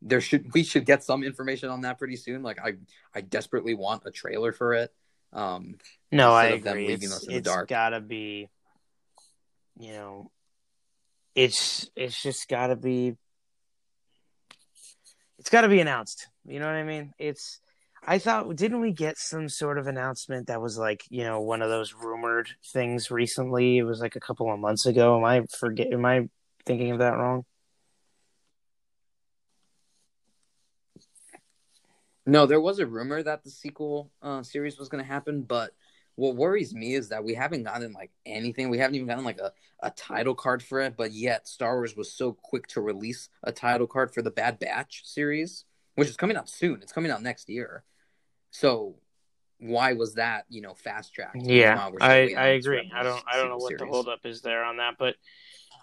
[0.00, 2.42] there should we should get some information on that pretty soon.
[2.42, 2.74] Like I
[3.14, 4.94] I desperately want a trailer for it.
[5.32, 5.76] Um,
[6.10, 6.86] No, I instead of them agree.
[6.86, 7.68] leaving It's, us in the dark.
[7.68, 8.48] gotta be,
[9.78, 10.30] you know,
[11.34, 13.16] it's it's just got to be
[15.38, 16.28] it's got to be announced.
[16.46, 17.12] You know what I mean?
[17.18, 17.60] It's
[18.10, 21.60] I thought didn't we get some sort of announcement that was like, you know, one
[21.60, 23.76] of those rumored things recently?
[23.76, 25.18] It was like a couple of months ago.
[25.18, 26.26] Am I forget am I
[26.64, 27.44] thinking of that wrong?
[32.24, 35.72] No, there was a rumor that the sequel uh, series was going to happen, but
[36.14, 38.70] what worries me is that we haven't gotten like anything.
[38.70, 41.94] We haven't even gotten like a, a title card for it, but yet Star Wars
[41.94, 46.16] was so quick to release a title card for the Bad Batch series, which is
[46.16, 46.80] coming out soon.
[46.80, 47.84] It's coming out next year.
[48.50, 48.96] So
[49.58, 51.36] why was that, you know, fast tracked?
[51.42, 52.90] Yeah, I, I agree.
[52.94, 53.80] I don't I don't know what series.
[53.80, 55.16] the holdup is there on that, but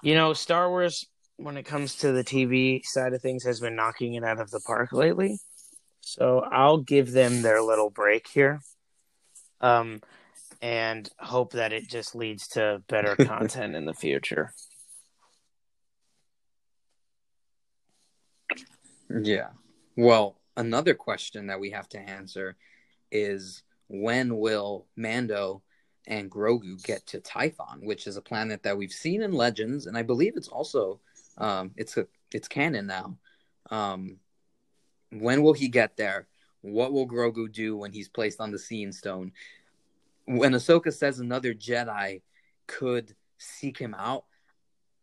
[0.01, 1.05] you know, Star Wars
[1.37, 4.49] when it comes to the TV side of things has been knocking it out of
[4.51, 5.39] the park lately.
[6.01, 8.61] So I'll give them their little break here.
[9.59, 10.01] Um,
[10.61, 14.53] and hope that it just leads to better content in the future.
[19.09, 19.49] Yeah.
[19.95, 22.55] Well, another question that we have to answer
[23.11, 25.61] is when will Mando
[26.07, 29.97] and Grogu get to Tython, which is a planet that we've seen in Legends, and
[29.97, 30.99] I believe it's also
[31.37, 33.17] um, it's a it's canon now.
[33.69, 34.17] Um,
[35.11, 36.27] when will he get there?
[36.61, 39.31] What will Grogu do when he's placed on the Seeing Stone?
[40.25, 42.21] when Ahsoka says another Jedi
[42.67, 44.25] could seek him out,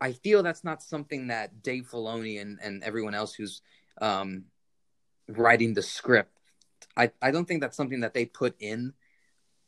[0.00, 3.62] I feel that's not something that Dave Filoni and, and everyone else who's
[4.00, 4.44] um,
[5.28, 6.36] writing the script,
[6.96, 8.92] I, I don't think that's something that they put in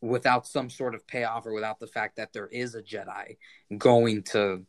[0.00, 3.38] without some sort of payoff or without the fact that there is a Jedi
[3.76, 4.66] going to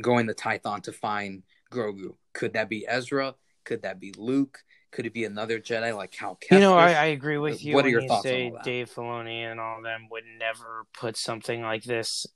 [0.00, 2.16] going to Tython to find Grogu.
[2.32, 3.34] Could that be Ezra?
[3.64, 4.62] Could that be Luke?
[4.92, 6.52] Could it be another Jedi like Cal Kestis?
[6.52, 7.74] You know, I, I agree with you.
[7.74, 8.62] What are your you thoughts say on that?
[8.64, 12.26] Dave Filoni and all them would never put something like this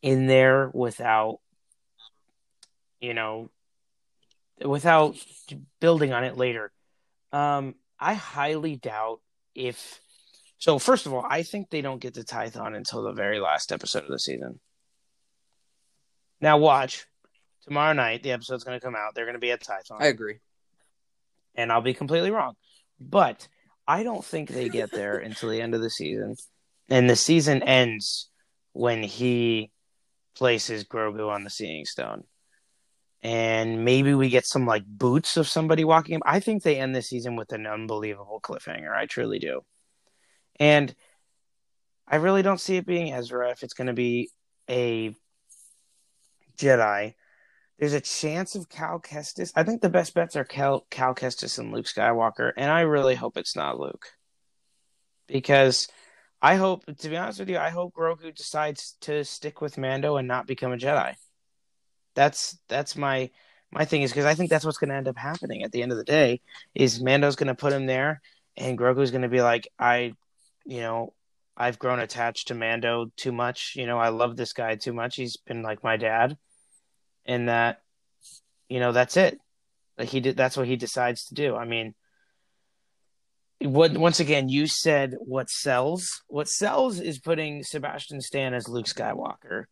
[0.00, 1.40] in there without,
[3.00, 3.50] you know,
[4.64, 5.16] without
[5.80, 6.72] building on it later.
[7.32, 9.20] Um, I highly doubt
[9.54, 10.00] if.
[10.58, 13.72] So first of all, I think they don't get to Tython until the very last
[13.72, 14.60] episode of the season.
[16.40, 17.06] Now watch.
[17.64, 19.14] Tomorrow night, the episode's going to come out.
[19.14, 20.00] They're going to be at Tython.
[20.00, 20.38] I agree
[21.54, 22.54] and I'll be completely wrong.
[23.00, 23.48] But
[23.86, 26.36] I don't think they get there until the end of the season.
[26.88, 28.28] And the season ends
[28.72, 29.70] when he
[30.34, 32.24] places Grogu on the Seeing Stone.
[33.22, 36.20] And maybe we get some like boots of somebody walking.
[36.24, 38.92] I think they end the season with an unbelievable cliffhanger.
[38.92, 39.60] I truly do.
[40.58, 40.94] And
[42.06, 44.30] I really don't see it being Ezra if it's going to be
[44.68, 45.14] a
[46.58, 47.14] Jedi.
[47.78, 49.52] There's a chance of Cal Kestis.
[49.56, 53.14] I think the best bets are Cal, Cal Kestis and Luke Skywalker, and I really
[53.14, 54.06] hope it's not Luke.
[55.26, 55.88] Because
[56.40, 60.16] I hope, to be honest with you, I hope Grogu decides to stick with Mando
[60.16, 61.14] and not become a Jedi.
[62.14, 63.30] That's that's my
[63.70, 65.82] my thing is because I think that's what's going to end up happening at the
[65.82, 66.40] end of the day.
[66.74, 68.20] Is Mando's going to put him there,
[68.56, 70.14] and Grogu's going to be like, I,
[70.66, 71.14] you know,
[71.56, 73.72] I've grown attached to Mando too much.
[73.76, 75.16] You know, I love this guy too much.
[75.16, 76.36] He's been like my dad
[77.26, 77.80] and that
[78.68, 79.38] you know that's it.
[79.98, 80.36] Like he did.
[80.36, 81.56] That's what he decides to do.
[81.56, 81.94] I mean,
[83.60, 86.22] what once again you said what sells.
[86.28, 89.64] What sells is putting Sebastian Stan as Luke Skywalker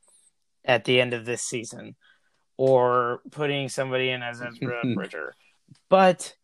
[0.64, 1.96] at the end of this season,
[2.60, 5.32] or putting somebody in as Ezra Bridger.
[5.88, 6.34] But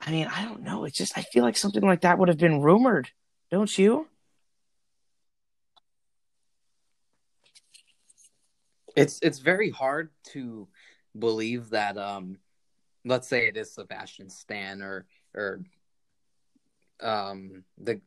[0.00, 0.86] I mean, I don't know.
[0.86, 3.10] It's just I feel like something like that would have been rumored,
[3.50, 4.08] don't you?
[8.96, 10.68] It's it's very hard to
[11.18, 12.38] believe that um
[13.04, 15.60] let's say it is Sebastian Stan or or
[17.00, 18.00] um the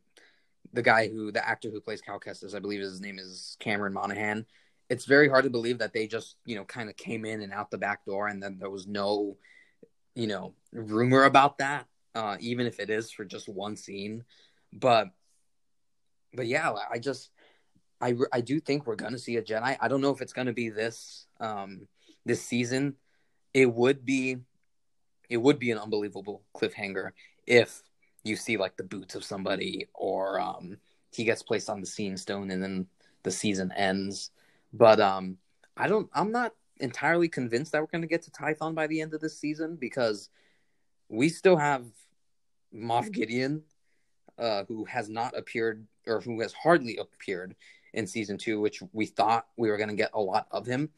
[0.74, 3.94] the guy who the actor who plays Cal Kestis, I believe his name is Cameron
[3.94, 4.48] Monaghan.
[4.90, 7.52] It's very hard to believe that they just, you know, kind of came in and
[7.52, 9.38] out the back door and then there was no,
[10.16, 14.24] you know, rumor about that, uh, even if it is for just one scene.
[14.72, 15.10] But
[16.34, 17.32] but yeah, I just
[18.00, 19.78] I, I do think we're gonna see a Jedi.
[19.80, 21.88] I don't know if it's gonna be this um
[22.26, 22.96] this season.
[23.54, 24.38] It would be
[25.30, 27.12] it would be an unbelievable cliffhanger
[27.46, 27.82] if
[28.24, 30.78] you see like the boots of somebody or um
[31.12, 32.88] he gets placed on the Seeing Stone and then
[33.24, 34.32] the season ends.
[34.74, 35.38] But um
[35.76, 39.14] I don't I'm not entirely convinced that we're gonna get to Tython by the end
[39.14, 40.30] of this season because
[41.10, 41.86] we still have
[42.74, 43.64] Moff Gideon,
[44.38, 47.56] uh, who has not appeared or who has hardly appeared
[47.94, 50.90] in season two, which we thought we were going to get a lot of him.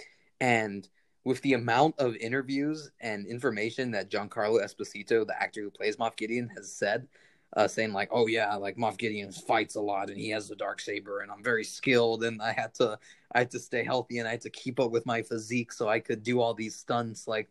[0.41, 0.88] And
[1.24, 6.15] with the amount of interviews and information that Giancarlo Esposito, the actor who plays Moff
[6.15, 7.07] Gideon, has said,
[7.55, 10.55] uh, saying like, "Oh yeah, like Moff Gideon fights a lot and he has the
[10.55, 12.99] dark saber, and I'm very skilled, and I had to
[13.31, 15.87] I had to stay healthy and I had to keep up with my physique so
[15.87, 17.49] I could do all these stunts." Like,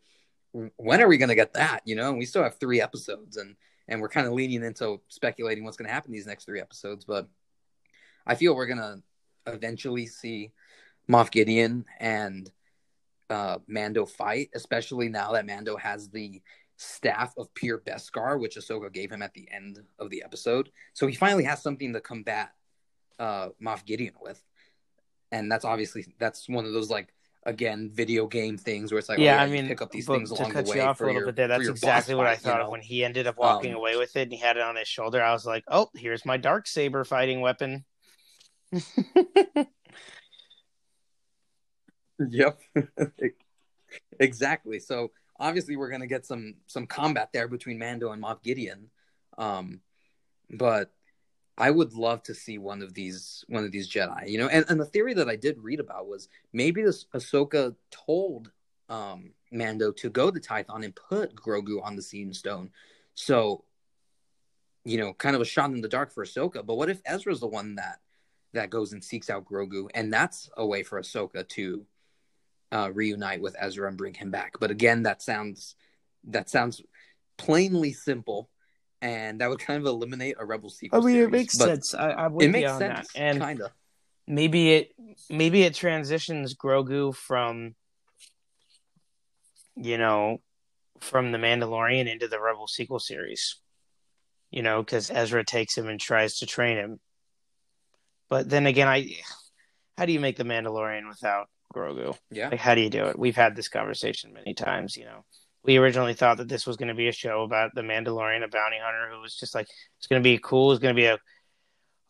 [0.51, 1.81] when are we gonna get that?
[1.85, 3.55] You know, and we still have three episodes, and
[3.87, 7.27] and we're kind of leaning into speculating what's gonna happen these next three episodes, but
[8.25, 9.01] I feel we're gonna
[9.47, 10.51] eventually see
[11.09, 12.49] Moff Gideon and
[13.29, 16.41] uh, Mando fight, especially now that Mando has the
[16.81, 20.69] staff of pure Beskar, which Ahsoka gave him at the end of the episode.
[20.93, 22.51] So he finally has something to combat
[23.19, 24.41] uh, Moff Gideon with,
[25.31, 27.13] and that's obviously that's one of those like
[27.45, 30.07] again video game things where it's like yeah, oh, yeah I mean, pick up these
[30.07, 31.47] things along the way you off a for little your, bit there.
[31.49, 32.65] That's exactly what I fight, you thought know?
[32.65, 34.75] of when he ended up walking Um, away with it and he had it on
[34.75, 35.21] his shoulder.
[35.21, 37.85] I was like, oh, here's my dark saber fighting weapon.
[42.19, 42.59] Yep.
[44.19, 44.79] exactly.
[44.79, 48.89] So obviously we're gonna get some some combat there between Mando and Moff Gideon.
[49.37, 49.81] Um
[50.49, 50.91] but
[51.57, 54.65] I would love to see one of these one of these Jedi, you know, and,
[54.69, 58.51] and the theory that I did read about was maybe this Ahsoka told
[58.87, 62.71] um Mando to go to Tython and put Grogu on the Seeing Stone.
[63.13, 63.65] So,
[64.85, 66.65] you know, kind of a shot in the dark for Ahsoka.
[66.65, 67.99] But what if Ezra's the one that
[68.53, 71.85] that goes and seeks out Grogu, and that's a way for Ahsoka to
[72.71, 74.53] uh, reunite with Ezra and bring him back.
[74.59, 75.75] But again, that sounds
[76.25, 76.81] that sounds
[77.37, 78.49] plainly simple,
[79.01, 80.97] and that would kind of eliminate a Rebel sequel.
[80.97, 81.13] I sequel.
[81.13, 81.93] mean, it makes But sense.
[81.93, 83.71] I, I would It makes sense, that, and kind of.
[84.27, 84.93] maybe it
[85.29, 87.75] maybe it transitions Grogu from
[89.75, 90.41] you know
[90.99, 93.55] from the Mandalorian into the Rebel sequel series.
[94.51, 96.99] You know, because Ezra takes him and tries to train him.
[98.29, 99.15] But then again, I
[99.97, 102.17] how do you make the Mandalorian without Grogu?
[102.31, 103.19] Yeah, Like, how do you do it?
[103.19, 104.97] We've had this conversation many times.
[104.97, 105.25] You know,
[105.63, 108.47] we originally thought that this was going to be a show about the Mandalorian, a
[108.47, 109.67] bounty hunter who was just like
[109.97, 110.71] it's going to be cool.
[110.71, 111.17] It's going to be a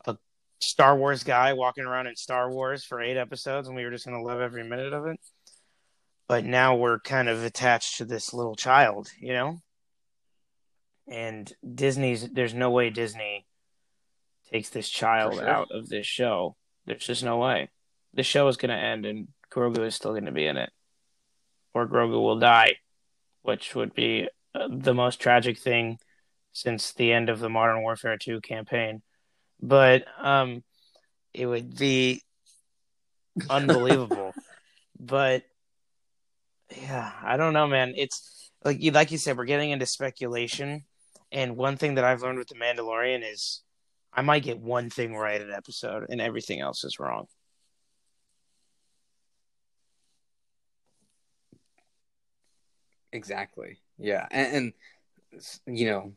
[0.05, 0.17] a
[0.59, 4.05] Star Wars guy walking around in Star Wars for eight episodes, and we were just
[4.05, 5.19] going to love every minute of it.
[6.27, 9.61] But now we're kind of attached to this little child, you know.
[11.07, 13.47] And Disney's there's no way Disney
[14.51, 15.47] takes this child sure.
[15.47, 16.55] out of this show.
[16.85, 17.69] There's just no way.
[18.13, 20.71] The show is going to end, and Grogu is still going to be in it,
[21.73, 22.75] or Grogu will die,
[23.41, 25.99] which would be uh, the most tragic thing
[26.51, 29.01] since the end of the Modern Warfare 2 campaign.
[29.61, 30.63] But um,
[31.33, 32.21] it would be
[33.49, 34.33] unbelievable.
[34.99, 35.43] but
[36.75, 37.93] yeah, I don't know, man.
[37.95, 40.83] It's like you like you said, we're getting into speculation.
[41.31, 43.61] And one thing that I've learned with the Mandalorian is
[44.11, 47.27] I might get one thing right in an episode, and everything else is wrong.
[53.11, 53.79] Exactly.
[53.97, 54.73] Yeah, and,
[55.35, 56.13] and you know,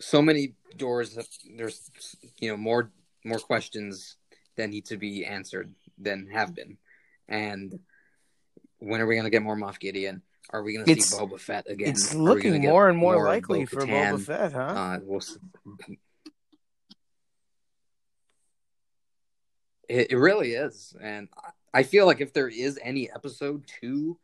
[0.00, 1.18] so many doors.
[1.56, 1.90] There's
[2.38, 2.90] you know more
[3.24, 4.16] more questions
[4.56, 6.78] that need to be answered than have been,
[7.28, 7.78] and
[8.78, 10.22] when are we going to get more Moff Gideon?
[10.52, 11.90] Are we going to see Boba Fett again?
[11.90, 13.82] It's gonna looking more and more, of likely for?
[13.82, 14.60] Boba Fett, huh?
[14.60, 15.20] Uh, we'll.
[19.88, 21.28] It, it really is, and
[21.72, 24.18] I- feel like if there is any episode to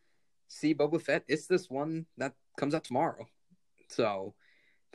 [0.49, 3.27] see Boba Fett, it's this one that comes out tomorrow.
[3.89, 4.35] So,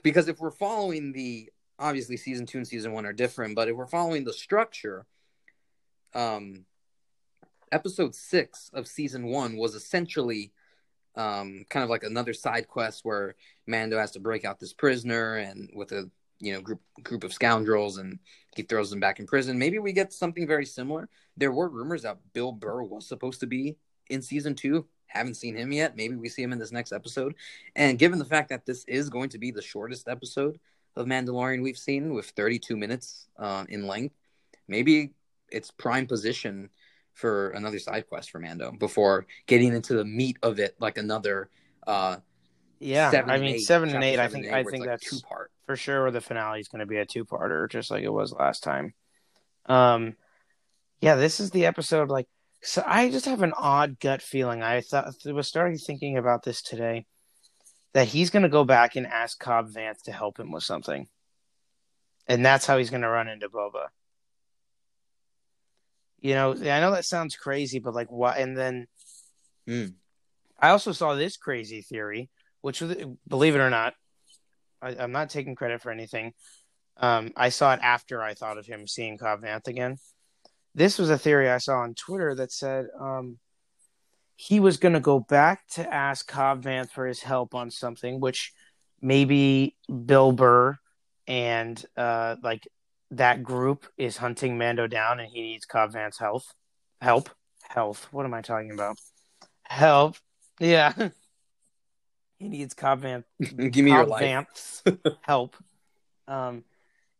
[0.04, 1.50] because if we're following the
[1.80, 5.06] obviously season two and season one are different, but if we're following the structure,
[6.14, 6.66] um,
[7.72, 10.52] episode six of season one was essentially
[11.18, 13.36] um kind of like another side quest where
[13.68, 17.34] Mando has to break out this prisoner and with a you know group group of
[17.34, 18.20] scoundrels and
[18.56, 19.58] he throws them back in prison.
[19.58, 21.10] Maybe we get something very similar.
[21.38, 23.78] There were rumors that Bill Burr was supposed to be
[24.10, 24.88] in season two.
[25.12, 25.96] Haven't seen him yet.
[25.96, 27.36] Maybe we see him in this next episode.
[27.76, 30.60] And given the fact that this is going to be the shortest episode
[30.96, 34.16] of Mandalorian we've seen, with 32 minutes uh, in length,
[34.68, 35.14] maybe
[35.50, 36.70] it's prime position
[37.14, 41.50] for another side quest for Mando before getting into the meat of it, like another.
[41.86, 42.18] Uh,
[42.80, 44.20] Yeah, seven I mean eight, seven and eight.
[44.20, 45.52] I think eight, I think like that's two part.
[45.66, 46.04] for sure.
[46.04, 48.94] Where the finale is going to be a two-parter, just like it was last time.
[49.68, 50.16] Um,
[51.02, 52.10] yeah, this is the episode.
[52.10, 52.28] Like,
[52.62, 54.64] so I just have an odd gut feeling.
[54.64, 57.06] I thought I was starting thinking about this today
[57.94, 61.08] that he's going to go back and ask Cobb Vanth to help him with something,
[62.28, 63.88] and that's how he's going to run into Boba.
[66.20, 68.38] You know, I know that sounds crazy, but like, what?
[68.38, 68.88] And then
[69.68, 69.94] Mm.
[70.60, 72.30] I also saw this crazy theory,
[72.62, 72.84] which,
[73.28, 73.94] believe it or not,
[74.82, 76.34] I, I'm not taking credit for anything.
[76.98, 79.98] Um, I saw it after I thought of him seeing Cobb Vanth again.
[80.74, 83.38] This was a theory I saw on Twitter that said um,
[84.36, 88.20] he was going to go back to ask Cobb Vanth for his help on something,
[88.20, 88.54] which
[89.02, 90.78] maybe Bill Burr
[91.28, 92.68] and uh, like
[93.12, 96.54] that group is hunting Mando down, and he needs Cobb Vanth's health,
[97.02, 97.30] help,
[97.62, 98.08] health.
[98.12, 98.98] What am I talking about?
[99.64, 100.16] Help.
[100.60, 100.94] Yeah.
[102.40, 103.26] he needs Cobb Vanth.
[103.72, 104.24] Give me your life.
[104.24, 104.84] Vanth's
[105.22, 105.56] help.
[106.28, 106.64] Um,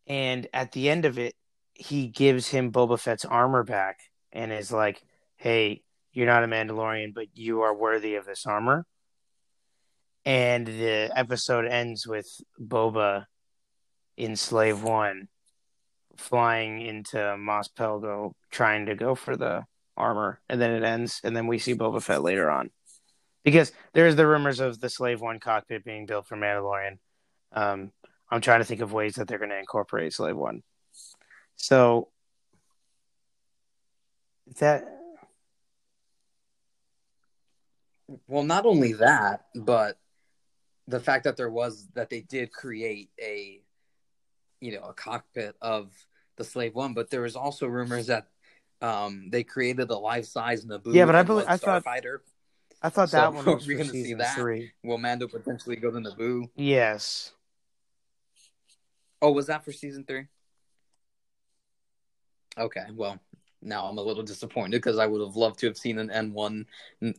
[0.06, 1.34] and at the end of it,
[1.74, 4.00] he gives him Boba Fett's armor back
[4.32, 5.02] and is like,
[5.36, 8.86] "Hey, you're not a Mandalorian, but you are worthy of this armor."
[10.24, 12.28] And the episode ends with
[12.60, 13.26] Boba
[14.16, 15.28] in Slave One
[16.16, 19.64] flying into Mos Pelgo trying to go for the
[19.96, 22.70] armor, and then it ends, and then we see Boba Fett later on.
[23.44, 26.98] Because there's the rumors of the Slave One cockpit being built for Mandalorian.
[27.52, 27.92] Um,
[28.30, 30.62] I'm trying to think of ways that they're going to incorporate Slave One.
[31.56, 32.08] So
[34.58, 34.84] that
[38.28, 39.98] Well, not only that, but
[40.86, 43.62] the fact that there was that they did create a
[44.60, 45.92] you know a cockpit of
[46.36, 48.26] the slave one, but there was also rumors that
[48.80, 50.92] um, they created a life size Naboo.
[50.94, 52.18] Yeah, but I believe- I thought- Starfighter.
[52.84, 54.34] I thought So, that one was we're for gonna see season that?
[54.36, 54.72] three.
[54.82, 56.50] Will Mando potentially go to Naboo?
[56.56, 57.30] Yes.
[59.20, 60.26] Oh, was that for season three?
[62.58, 63.18] Okay, well,
[63.62, 66.66] now I'm a little disappointed because I would have loved to have seen an N1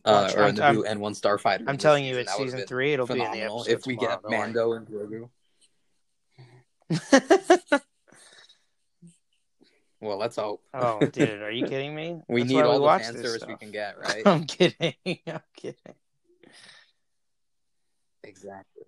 [0.04, 1.64] uh, or a I'm- Naboo N1 Starfighter.
[1.66, 2.92] I'm telling you, it's season three.
[2.92, 5.28] It'll be in the episode if we get tomorrow, don't Mando and Grogu.
[10.04, 10.62] Well, let's hope.
[10.74, 12.20] oh, dude, are you kidding me?
[12.28, 14.22] We That's need all the fan this service we can get, right?
[14.26, 14.92] I'm kidding.
[15.26, 15.94] I'm kidding.
[18.22, 18.82] exactly.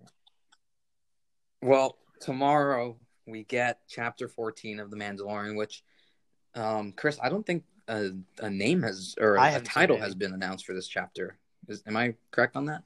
[1.63, 5.81] Well, tomorrow we get chapter 14 of The Mandalorian, which,
[6.57, 10.15] um, Chris, I don't think a, a name has or I a haven't title has
[10.15, 11.37] been announced for this chapter.
[11.67, 12.83] Is, am I correct on that?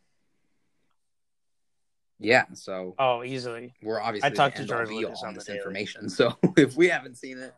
[2.19, 3.73] Yeah, so Oh, easily.
[3.81, 5.57] we're obviously I talked to end-all, George Lucas on on this daily.
[5.57, 6.07] information.
[6.09, 7.53] So if we haven't seen it,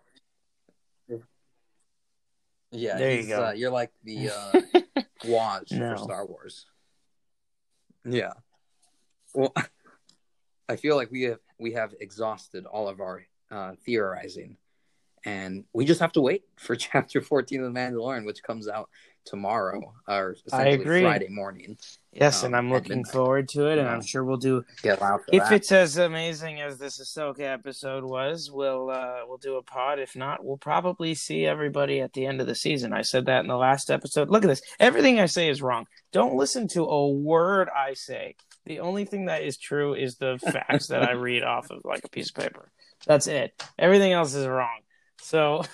[2.71, 3.47] yeah, There you go.
[3.47, 4.61] Uh, you're like the uh,
[5.25, 5.91] Waj No.
[5.95, 6.65] for Star Wars.
[8.03, 8.33] Yeah.
[9.35, 9.53] Well,
[10.69, 14.57] I feel like we have we have exhausted all of our uh, theorizing,
[15.25, 18.89] and we just have to wait for Chapter 14 of the Mandalorian, which comes out
[19.25, 21.01] tomorrow or I agree.
[21.01, 21.77] Friday morning.
[22.11, 23.93] Yes, Um, and I'm looking forward to it, and Yeah.
[23.93, 24.65] I'm sure we'll do.
[24.81, 24.99] Get
[25.31, 25.51] If that.
[25.53, 29.99] it's as amazing as this Ahsoka episode was, we'll uh, we'll do a pod.
[29.99, 32.91] If not, we'll probably see everybody at the end of the season.
[32.91, 34.29] I said that in the last episode.
[34.29, 34.61] Look at this.
[34.79, 35.87] Everything I say is wrong.
[36.11, 38.35] Don't listen to a word I say.
[38.65, 42.03] The only thing that is true is the facts that I read off of like
[42.03, 42.71] a piece of paper.
[43.07, 43.53] That's it.
[43.79, 44.79] Everything else is wrong.
[45.23, 45.63] So.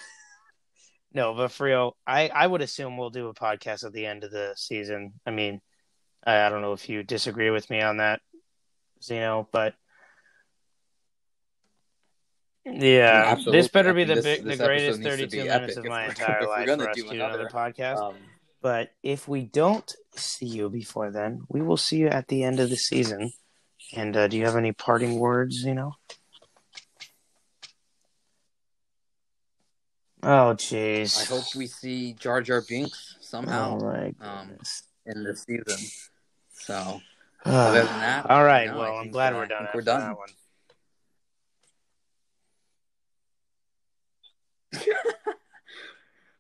[1.12, 4.24] No, but for real, I, I would assume we'll do a podcast at the end
[4.24, 5.14] of the season.
[5.26, 5.60] I mean,
[6.24, 8.22] I, I don't know if you disagree with me on that,
[9.02, 9.74] Zeno, but
[12.64, 13.60] yeah, Absolutely.
[13.60, 15.86] this better be I mean, the this- the greatest episode needs to 32 minutes of
[15.86, 17.98] my entire life for us to do another another, podcast.
[17.98, 18.16] Um,
[18.62, 22.60] But if we don't see you before then, we will see you at the end
[22.60, 23.32] of the season.
[23.96, 25.94] And uh, do you have any parting words, Zeno?
[30.22, 31.22] Oh, jeez.
[31.22, 34.52] I hope we see Jar Jar Binks somehow Oh my um,
[35.06, 35.90] in this season.
[36.52, 37.02] So
[37.46, 38.68] other than that, All right.
[38.68, 39.68] no, well, I'm glad uh, we're done.
[39.74, 40.16] we're done.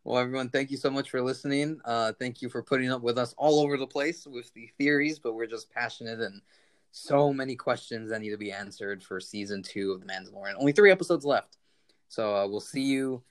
[0.05, 1.79] Well, everyone, thank you so much for listening.
[1.85, 5.19] Uh, thank you for putting up with us all over the place with the theories,
[5.19, 6.41] but we're just passionate and
[6.91, 10.55] so many questions that need to be answered for season two of The Mandalorian.
[10.57, 11.57] Only three episodes left.
[12.07, 13.21] So uh, we'll see you